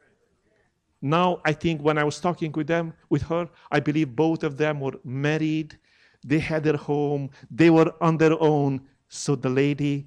Now, 1.00 1.40
I 1.44 1.52
think 1.54 1.80
when 1.80 1.96
I 1.96 2.04
was 2.04 2.20
talking 2.20 2.52
with 2.52 2.66
them, 2.66 2.92
with 3.08 3.22
her, 3.22 3.48
I 3.70 3.80
believe 3.80 4.14
both 4.14 4.42
of 4.42 4.58
them 4.58 4.80
were 4.80 4.98
married. 5.02 5.78
They 6.24 6.38
had 6.38 6.62
their 6.62 6.76
home. 6.76 7.30
They 7.50 7.70
were 7.70 7.94
on 8.02 8.18
their 8.18 8.40
own. 8.40 8.82
So 9.10 9.34
the 9.34 9.50
lady 9.50 10.06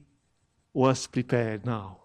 was 0.73 1.07
prepared 1.07 1.65
now. 1.65 1.99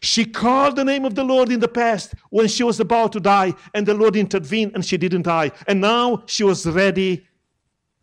She 0.00 0.24
called 0.24 0.76
the 0.76 0.84
name 0.84 1.04
of 1.04 1.14
the 1.14 1.22
Lord 1.22 1.52
in 1.52 1.60
the 1.60 1.68
past 1.68 2.14
when 2.30 2.48
she 2.48 2.62
was 2.62 2.80
about 2.80 3.12
to 3.12 3.20
die, 3.20 3.52
and 3.74 3.86
the 3.86 3.94
Lord 3.94 4.16
intervened 4.16 4.72
and 4.74 4.84
she 4.84 4.96
didn't 4.96 5.22
die. 5.22 5.52
And 5.66 5.80
now 5.80 6.22
she 6.26 6.44
was 6.44 6.66
ready, 6.66 7.26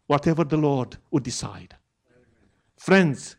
whatever 0.05 0.43
the 0.43 0.57
Lord 0.57 0.97
would 1.09 1.23
decide. 1.23 1.75
Friends, 2.77 3.35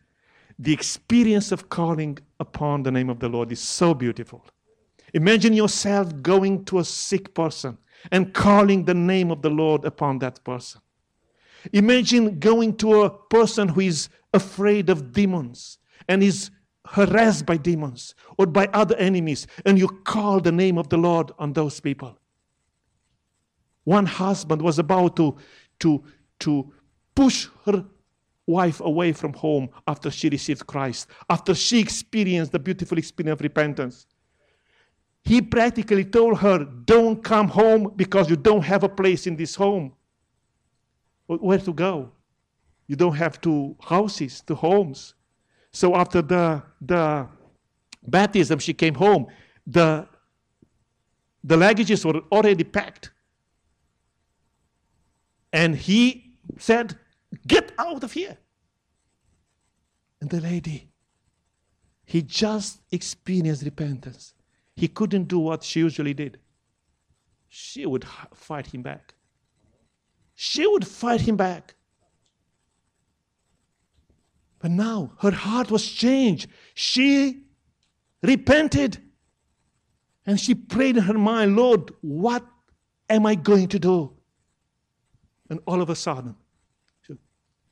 the 0.58 0.72
experience 0.72 1.52
of 1.52 1.68
calling 1.68 2.18
upon 2.40 2.82
the 2.82 2.90
name 2.90 3.08
of 3.08 3.20
the 3.20 3.28
Lord 3.28 3.52
is 3.52 3.60
so 3.60 3.94
beautiful. 3.94 4.44
Imagine 5.14 5.52
yourself 5.52 6.22
going 6.22 6.64
to 6.64 6.80
a 6.80 6.84
sick 6.84 7.34
person 7.34 7.78
and 8.10 8.34
calling 8.34 8.84
the 8.84 8.94
name 8.94 9.30
of 9.30 9.42
the 9.42 9.50
Lord 9.50 9.84
upon 9.84 10.18
that 10.18 10.42
person. 10.42 10.80
Imagine 11.72 12.38
going 12.38 12.76
to 12.76 13.02
a 13.02 13.10
person 13.10 13.68
who 13.68 13.80
is 13.80 14.08
afraid 14.32 14.90
of 14.90 15.12
demons 15.12 15.78
and 16.08 16.22
is 16.22 16.50
harassed 16.86 17.46
by 17.46 17.56
demons 17.56 18.14
or 18.38 18.46
by 18.46 18.66
other 18.72 18.96
enemies, 18.96 19.46
and 19.64 19.78
you 19.78 19.88
call 19.88 20.40
the 20.40 20.52
name 20.52 20.78
of 20.78 20.88
the 20.88 20.96
Lord 20.96 21.32
on 21.38 21.52
those 21.52 21.80
people. 21.80 22.16
One 23.84 24.06
husband 24.06 24.62
was 24.62 24.78
about 24.78 25.16
to, 25.16 25.36
to, 25.80 26.02
to 26.40 26.72
push 27.14 27.48
her 27.64 27.84
wife 28.46 28.80
away 28.80 29.12
from 29.12 29.32
home 29.32 29.68
after 29.86 30.10
she 30.10 30.28
received 30.28 30.66
Christ, 30.66 31.08
after 31.28 31.54
she 31.54 31.80
experienced 31.80 32.52
the 32.52 32.58
beautiful 32.58 32.98
experience 32.98 33.38
of 33.38 33.42
repentance. 33.42 34.06
He 35.24 35.42
practically 35.42 36.04
told 36.04 36.38
her, 36.38 36.64
Don't 36.84 37.22
come 37.22 37.48
home 37.48 37.92
because 37.96 38.30
you 38.30 38.36
don't 38.36 38.62
have 38.62 38.84
a 38.84 38.88
place 38.88 39.26
in 39.26 39.34
this 39.34 39.56
home. 39.56 39.92
Where 41.26 41.58
to 41.58 41.72
go? 41.72 42.12
You 42.86 42.96
don't 42.96 43.16
have 43.16 43.40
two 43.40 43.76
houses, 43.80 44.42
two 44.46 44.54
homes. 44.54 45.14
So 45.72 45.96
after 45.96 46.22
the, 46.22 46.62
the 46.80 47.26
baptism, 48.06 48.58
she 48.60 48.72
came 48.72 48.94
home. 48.94 49.26
The, 49.66 50.06
the 51.42 51.56
luggages 51.56 52.04
were 52.04 52.20
already 52.30 52.64
packed. 52.64 53.10
And 55.52 55.74
he 55.74 56.34
said, 56.58 56.96
Get 57.46 57.72
out 57.78 58.04
of 58.04 58.12
here. 58.12 58.38
And 60.20 60.30
the 60.30 60.40
lady, 60.40 60.88
he 62.04 62.22
just 62.22 62.80
experienced 62.92 63.64
repentance. 63.64 64.32
He 64.76 64.88
couldn't 64.88 65.24
do 65.24 65.38
what 65.38 65.64
she 65.64 65.80
usually 65.80 66.14
did. 66.14 66.38
She 67.48 67.84
would 67.84 68.04
fight 68.34 68.68
him 68.68 68.82
back. 68.82 69.15
She 70.36 70.66
would 70.66 70.86
fight 70.86 71.22
him 71.22 71.36
back. 71.36 71.74
But 74.58 74.70
now 74.70 75.12
her 75.20 75.30
heart 75.30 75.70
was 75.70 75.90
changed. 75.90 76.48
She 76.74 77.42
repented. 78.22 78.98
And 80.26 80.38
she 80.38 80.54
prayed 80.54 80.98
in 80.98 81.04
her 81.04 81.18
mind, 81.18 81.56
Lord, 81.56 81.90
what 82.02 82.44
am 83.08 83.24
I 83.24 83.34
going 83.34 83.68
to 83.68 83.78
do? 83.78 84.12
And 85.48 85.60
all 85.66 85.80
of 85.80 85.88
a 85.88 85.96
sudden, 85.96 86.36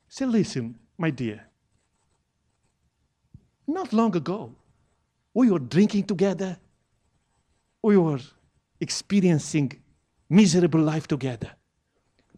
say, 0.07 0.25
listen, 0.25 0.79
my 0.97 1.11
dear. 1.11 1.45
Not 3.67 3.93
long 3.93 4.15
ago, 4.15 4.55
we 5.33 5.51
were 5.51 5.59
drinking 5.59 6.05
together. 6.05 6.57
We 7.83 7.97
were 7.97 8.21
experiencing 8.79 9.83
miserable 10.29 10.79
life 10.79 11.07
together. 11.07 11.51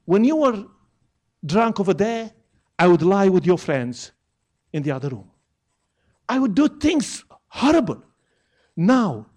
When 0.07 0.23
you 0.23 0.37
were 0.37 0.63
drunk 1.45 1.81
over 1.81 1.93
there, 1.93 2.31
I 2.79 2.87
would 2.87 3.01
lie 3.01 3.27
with 3.27 3.45
your 3.45 3.57
friends 3.57 4.13
in 4.71 4.81
the 4.81 4.91
other 4.91 5.09
room. 5.09 5.29
I 6.29 6.39
would 6.39 6.55
do 6.55 6.69
things 6.69 7.25
horrible. 7.49 8.01
Now, 8.77 9.27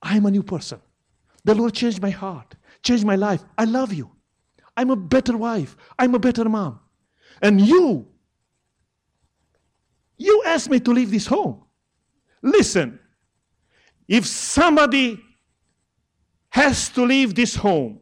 I'm 0.00 0.24
a 0.24 0.30
new 0.30 0.42
person. 0.42 0.80
The 1.44 1.54
Lord 1.54 1.74
changed 1.74 2.00
my 2.00 2.08
heart, 2.08 2.54
changed 2.82 3.04
my 3.04 3.16
life. 3.16 3.44
I 3.58 3.66
love 3.66 3.92
you. 3.92 4.10
I'm 4.78 4.88
a 4.88 4.96
better 4.96 5.36
wife. 5.36 5.76
I'm 5.98 6.14
a 6.14 6.18
better 6.18 6.48
mom. 6.48 6.80
And 7.42 7.60
you, 7.60 8.06
you 10.16 10.42
asked 10.46 10.70
me 10.70 10.80
to 10.80 10.90
leave 10.90 11.10
this 11.10 11.26
home. 11.26 11.64
Listen, 12.40 12.98
if 14.08 14.24
somebody 14.24 15.20
has 16.48 16.88
to 16.90 17.04
leave 17.04 17.34
this 17.34 17.54
home 17.56 18.00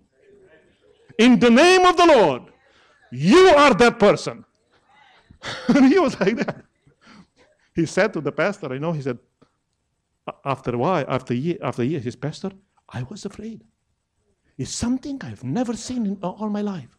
in 1.19 1.39
the 1.39 1.51
name 1.51 1.85
of 1.85 1.97
the 1.97 2.07
Lord, 2.07 2.43
you 3.11 3.49
are 3.49 3.75
that 3.75 3.99
person. 3.99 4.45
and 5.69 5.87
he 5.87 5.99
was 5.99 6.19
like 6.21 6.37
that. 6.37 6.65
He 7.75 7.87
said 7.87 8.13
to 8.15 8.21
the 8.21 8.33
pastor, 8.33 8.73
I 8.73 8.79
know, 8.79 8.93
he 8.93 9.03
said, 9.03 9.19
after 10.45 10.75
a 10.75 10.79
while, 10.79 11.05
after 11.09 11.35
year, 11.35 11.59
after 11.63 11.85
year, 11.85 12.01
his 12.01 12.17
pastor, 12.17 12.51
I 12.89 13.03
was 13.05 13.25
afraid. 13.25 13.63
It's 14.59 14.71
something 14.71 15.21
I've 15.23 15.45
never 15.45 15.75
seen 15.75 16.07
in 16.07 16.17
all 16.23 16.49
my 16.49 16.63
life. 16.63 16.99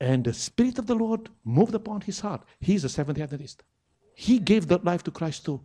And 0.00 0.24
the 0.24 0.34
Spirit 0.34 0.78
of 0.78 0.86
the 0.86 0.94
Lord 0.94 1.30
moved 1.44 1.74
upon 1.74 2.02
his 2.02 2.20
heart. 2.20 2.44
He's 2.60 2.84
a 2.84 2.88
Seventh 2.88 3.18
Adventist. 3.18 3.62
He 4.14 4.38
gave 4.38 4.68
that 4.68 4.84
life 4.84 5.02
to 5.04 5.10
Christ 5.10 5.46
too. 5.46 5.60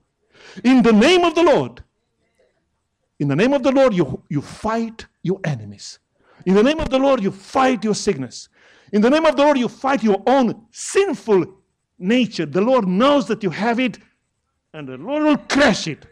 In 0.63 0.82
the 0.82 0.93
name 0.93 1.25
of 1.25 1.36
the 1.36 1.43
Lord, 1.43 1.84
in 3.19 3.27
the 3.27 3.36
name 3.36 3.53
of 3.53 3.61
the 3.61 3.71
Lord, 3.71 3.93
you, 3.93 4.23
you 4.29 4.41
fight 4.41 5.05
your 5.21 5.39
enemies. 5.43 5.99
In 6.46 6.56
the 6.56 6.64
name 6.64 6.80
of 6.80 6.89
the 6.89 7.00
Lord, 7.00 7.22
you 7.22 7.32
fight 7.32 7.84
your 7.84 7.96
sickness. 7.96 8.50
In 8.92 9.02
the 9.02 9.10
name 9.10 9.26
of 9.26 9.36
the 9.36 9.44
Lord, 9.44 9.58
you 9.58 9.68
fight 9.68 10.04
your 10.04 10.22
own 10.28 10.66
sinful 10.72 11.46
nature. 11.98 12.46
The 12.46 12.62
Lord 12.62 12.88
knows 12.88 13.28
that 13.28 13.44
you 13.44 13.50
have 13.50 13.80
it, 13.80 14.00
and 14.74 14.88
the 14.88 14.98
Lord 14.98 15.24
will 15.24 15.38
crush 15.38 15.88
it. 15.88 16.06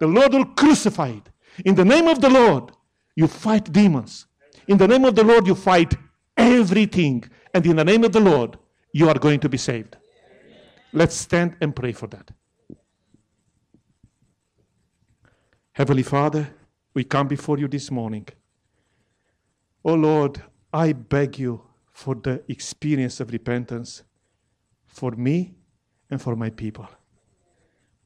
The 0.00 0.06
Lord 0.06 0.32
will 0.32 0.46
crucify 0.46 1.08
it. 1.08 1.28
In 1.64 1.74
the 1.74 1.84
name 1.84 2.08
of 2.08 2.20
the 2.20 2.30
Lord, 2.30 2.72
you 3.16 3.26
fight 3.26 3.72
demons. 3.72 4.26
In 4.68 4.78
the 4.78 4.86
name 4.86 5.04
of 5.04 5.14
the 5.14 5.24
Lord, 5.24 5.46
you 5.46 5.54
fight 5.54 5.94
everything. 6.36 7.24
And 7.52 7.66
in 7.66 7.76
the 7.76 7.84
name 7.84 8.04
of 8.04 8.12
the 8.12 8.20
Lord, 8.20 8.58
you 8.92 9.08
are 9.08 9.18
going 9.18 9.40
to 9.40 9.48
be 9.48 9.58
saved. 9.58 9.96
Let's 10.92 11.16
stand 11.16 11.56
and 11.60 11.74
pray 11.74 11.92
for 11.92 12.06
that. 12.08 12.30
Heavenly 15.72 16.02
Father, 16.02 16.48
we 16.94 17.04
come 17.04 17.28
before 17.28 17.58
you 17.58 17.68
this 17.68 17.90
morning. 17.90 18.26
Oh 19.88 19.94
Lord, 19.94 20.42
I 20.70 20.92
beg 20.92 21.38
you 21.38 21.62
for 21.92 22.14
the 22.14 22.42
experience 22.46 23.20
of 23.20 23.32
repentance 23.32 24.02
for 24.86 25.12
me 25.12 25.54
and 26.10 26.20
for 26.20 26.36
my 26.36 26.50
people. 26.50 26.86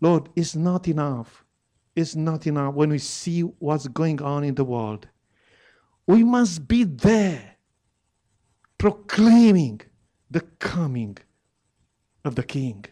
Lord, 0.01 0.28
it's 0.37 0.55
not 0.55 0.87
enough. 0.87 1.45
It's 1.97 2.14
not 2.14 2.47
enough 2.47 2.74
when 2.74 2.91
we 2.91 2.99
see 2.99 3.41
what's 3.41 3.89
going 3.89 4.22
on 4.22 4.45
in 4.45 4.55
the 4.55 4.64
world. 4.64 5.09
We 6.07 6.22
must 6.22 6.68
be 6.68 6.85
there 6.85 7.57
proclaiming 8.78 9.80
the 10.30 10.43
coming 10.61 11.18
of 12.24 12.37
the 12.37 12.45
King. 12.45 12.85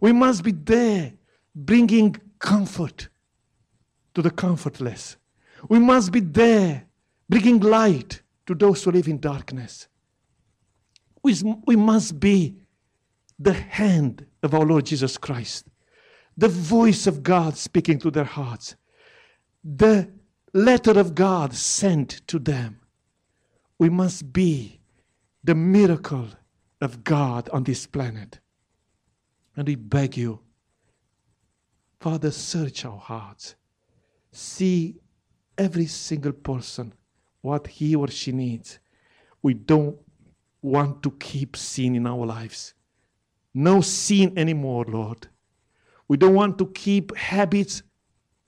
We 0.00 0.12
must 0.12 0.42
be 0.42 0.52
there 0.52 1.12
bringing 1.54 2.16
comfort 2.38 3.10
to 4.14 4.22
the 4.22 4.30
comfortless. 4.30 5.18
We 5.68 5.78
must 5.78 6.10
be 6.10 6.20
there 6.20 6.86
bringing 7.34 7.58
light 7.58 8.22
to 8.46 8.54
those 8.54 8.84
who 8.84 8.92
live 8.92 9.08
in 9.08 9.18
darkness. 9.18 9.88
We, 11.24 11.34
we 11.66 11.74
must 11.74 12.20
be 12.20 12.54
the 13.40 13.54
hand 13.54 14.24
of 14.44 14.54
our 14.54 14.64
Lord 14.64 14.86
Jesus 14.86 15.18
Christ, 15.18 15.66
the 16.36 16.46
voice 16.46 17.08
of 17.08 17.24
God 17.24 17.56
speaking 17.56 17.98
to 17.98 18.12
their 18.12 18.22
hearts, 18.22 18.76
the 19.64 20.12
letter 20.52 20.96
of 20.96 21.16
God 21.16 21.54
sent 21.54 22.24
to 22.28 22.38
them. 22.38 22.78
We 23.80 23.88
must 23.88 24.32
be 24.32 24.80
the 25.42 25.56
miracle 25.56 26.28
of 26.80 27.02
God 27.02 27.48
on 27.48 27.64
this 27.64 27.84
planet. 27.84 28.38
And 29.56 29.66
we 29.66 29.74
beg 29.74 30.16
you, 30.16 30.38
Father, 31.98 32.30
search 32.30 32.84
our 32.84 32.98
hearts. 32.98 33.56
See 34.30 35.00
every 35.58 35.86
single 35.86 36.32
person 36.32 36.94
what 37.44 37.66
he 37.66 37.94
or 37.94 38.08
she 38.08 38.32
needs. 38.32 38.78
We 39.42 39.52
don't 39.52 39.98
want 40.62 41.02
to 41.02 41.10
keep 41.10 41.56
sin 41.56 41.94
in 41.94 42.06
our 42.06 42.24
lives. 42.24 42.72
No 43.52 43.82
sin 43.82 44.32
anymore, 44.38 44.86
Lord. 44.88 45.28
We 46.08 46.16
don't 46.16 46.34
want 46.34 46.56
to 46.58 46.66
keep 46.68 47.14
habits 47.14 47.82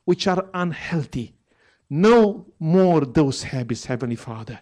which 0.07 0.27
are 0.27 0.49
unhealthy. 0.55 1.35
No 1.91 2.47
more 2.59 3.03
those 3.03 3.43
habits, 3.43 3.85
Heavenly 3.85 4.17
Father. 4.17 4.61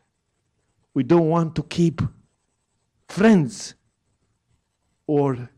We 0.95 1.05
don't 1.05 1.29
want 1.29 1.55
to 1.55 1.63
keep 1.63 2.03
friends 3.09 3.77
or 5.07 5.49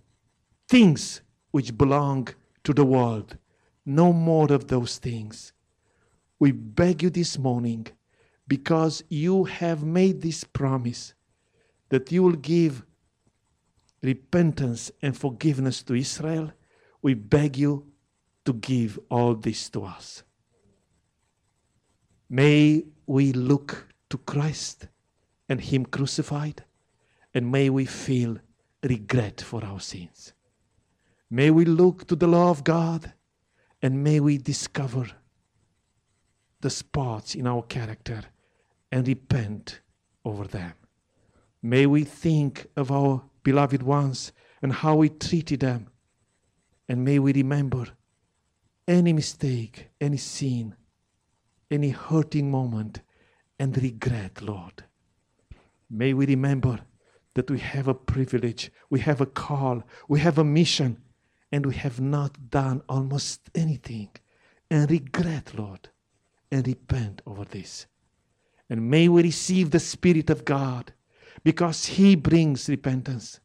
things 0.69 1.23
which 1.51 1.79
belong 1.79 2.29
to 2.65 2.75
the 2.75 2.85
world. 2.85 3.39
No 3.87 4.13
more 4.13 4.53
of 4.53 4.69
those 4.69 4.99
things. 4.99 5.55
We 6.39 6.53
beg 6.53 7.03
you 7.03 7.09
this 7.09 7.39
morning 7.39 7.87
because 8.49 9.03
you 9.09 9.45
have 9.45 9.85
made 9.85 10.23
this 10.23 10.45
promise 10.45 11.15
that 11.89 12.13
you 12.13 12.23
will 12.23 12.33
give 12.37 12.85
repentance 14.03 14.91
and 15.03 15.17
forgiveness 15.17 15.83
to 15.83 15.95
Israel. 15.95 16.53
We 17.03 17.15
beg 17.15 17.57
you 17.57 17.87
to 18.45 18.53
give 18.53 18.99
all 19.11 19.35
this 19.35 19.69
to 19.71 19.85
us. 19.85 20.23
May 22.29 22.85
we 23.07 23.33
look 23.33 23.89
to 24.11 24.19
Christ 24.19 24.89
and 25.49 25.61
Him 25.61 25.87
crucified, 25.87 26.65
and 27.35 27.51
may 27.51 27.71
we 27.71 27.85
feel 27.85 28.39
regret 28.83 29.41
for 29.41 29.65
our 29.65 29.81
sins. 29.81 30.33
May 31.31 31.51
we 31.51 31.65
look 31.65 32.07
to 32.09 32.17
the 32.17 32.27
law 32.27 32.51
of 32.51 32.65
God 32.65 33.13
and 33.83 34.03
may 34.03 34.21
we 34.21 34.39
discover 34.39 35.11
the 36.61 36.71
spots 36.71 37.35
in 37.35 37.47
our 37.47 37.63
character 37.63 38.23
and 38.97 39.07
repent 39.07 39.81
over 40.25 40.45
them. 40.47 40.73
May 41.61 41.85
we 41.85 42.03
think 42.03 42.67
of 42.79 42.91
our 42.91 43.23
beloved 43.43 43.83
ones 43.83 44.33
and 44.63 44.73
how 44.73 44.97
we 44.97 45.11
treated 45.11 45.61
them. 45.61 45.89
And 46.89 47.05
may 47.05 47.19
we 47.19 47.35
remember 47.35 47.89
any 48.89 49.13
mistake, 49.13 49.91
any 50.01 50.17
sin, 50.17 50.77
any 51.71 51.91
hurting 51.91 52.51
moment, 52.51 53.03
and 53.59 53.77
regret, 53.77 54.41
Lord. 54.41 54.85
May 55.91 56.15
we 56.15 56.25
remember 56.25 56.81
that 57.35 57.51
we 57.51 57.59
have 57.59 57.89
a 57.89 57.95
privilege, 57.95 58.73
we 58.89 59.01
have 59.01 59.21
a 59.21 59.27
call, 59.27 59.83
we 60.09 60.21
have 60.21 60.39
a 60.39 60.45
mission, 60.61 61.03
and 61.53 61.67
we 61.67 61.75
have 61.75 62.01
not 62.01 62.49
done 62.49 62.81
almost 62.89 63.51
anything. 63.55 64.09
And 64.71 64.91
regret, 64.91 65.53
Lord, 65.55 65.91
and 66.51 66.67
repent 66.67 67.21
over 67.27 67.45
this. 67.45 67.87
And 68.69 68.91
may 68.91 69.09
we 69.09 69.23
receive 69.23 69.71
the 69.71 69.81
Spirit 69.81 70.31
of 70.31 70.45
God 70.45 70.93
because 71.45 71.87
He 71.87 72.17
brings 72.17 72.69
repentance. 72.69 73.41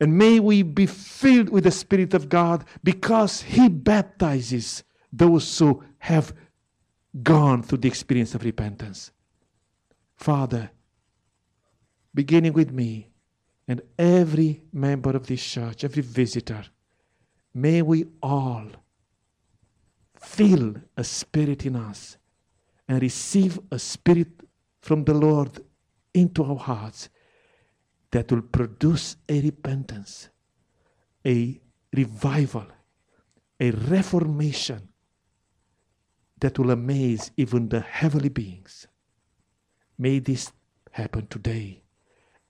And 0.00 0.16
may 0.16 0.40
we 0.40 0.62
be 0.62 0.86
filled 0.86 1.48
with 1.50 1.64
the 1.64 1.70
Spirit 1.70 2.14
of 2.14 2.28
God 2.28 2.64
because 2.82 3.42
He 3.42 3.68
baptizes 3.68 4.84
those 5.12 5.58
who 5.58 5.82
have 5.98 6.34
gone 7.22 7.62
through 7.62 7.78
the 7.78 7.88
experience 7.88 8.34
of 8.34 8.44
repentance. 8.44 9.10
Father, 10.16 10.70
beginning 12.14 12.52
with 12.52 12.72
me 12.72 13.08
and 13.68 13.80
every 13.98 14.62
member 14.72 15.10
of 15.10 15.26
this 15.26 15.44
church, 15.44 15.84
every 15.84 16.02
visitor, 16.02 16.64
may 17.54 17.82
we 17.82 18.06
all 18.22 18.66
feel 20.20 20.74
a 20.96 21.04
spirit 21.04 21.66
in 21.66 21.76
us 21.76 22.16
and 22.88 23.02
receive 23.02 23.58
a 23.70 23.78
spirit 23.78 24.28
from 24.86 25.02
the 25.02 25.14
Lord 25.14 25.50
into 26.14 26.44
our 26.44 26.56
hearts 26.56 27.08
that 28.12 28.30
will 28.30 28.42
produce 28.42 29.16
a 29.28 29.40
repentance, 29.40 30.28
a 31.26 31.60
revival, 31.92 32.66
a 33.58 33.72
reformation 33.72 34.88
that 36.38 36.56
will 36.56 36.70
amaze 36.70 37.32
even 37.36 37.68
the 37.68 37.80
heavenly 37.80 38.28
beings. 38.28 38.86
May 39.98 40.20
this 40.20 40.52
happen 40.92 41.26
today 41.26 41.82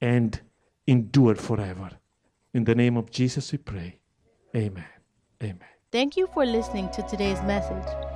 and 0.03 0.39
endure 0.87 1.37
forever. 1.37 1.89
In 2.53 2.65
the 2.65 2.75
name 2.75 2.99
of 2.99 3.11
Jesus 3.11 3.51
we 3.51 3.59
pray. 3.59 3.99
Amen. 4.55 4.85
Amen. 5.43 5.71
Thank 5.91 6.19
you 6.19 6.29
for 6.35 6.45
listening 6.45 6.91
to 6.91 7.03
today's 7.03 7.41
message. 7.45 8.16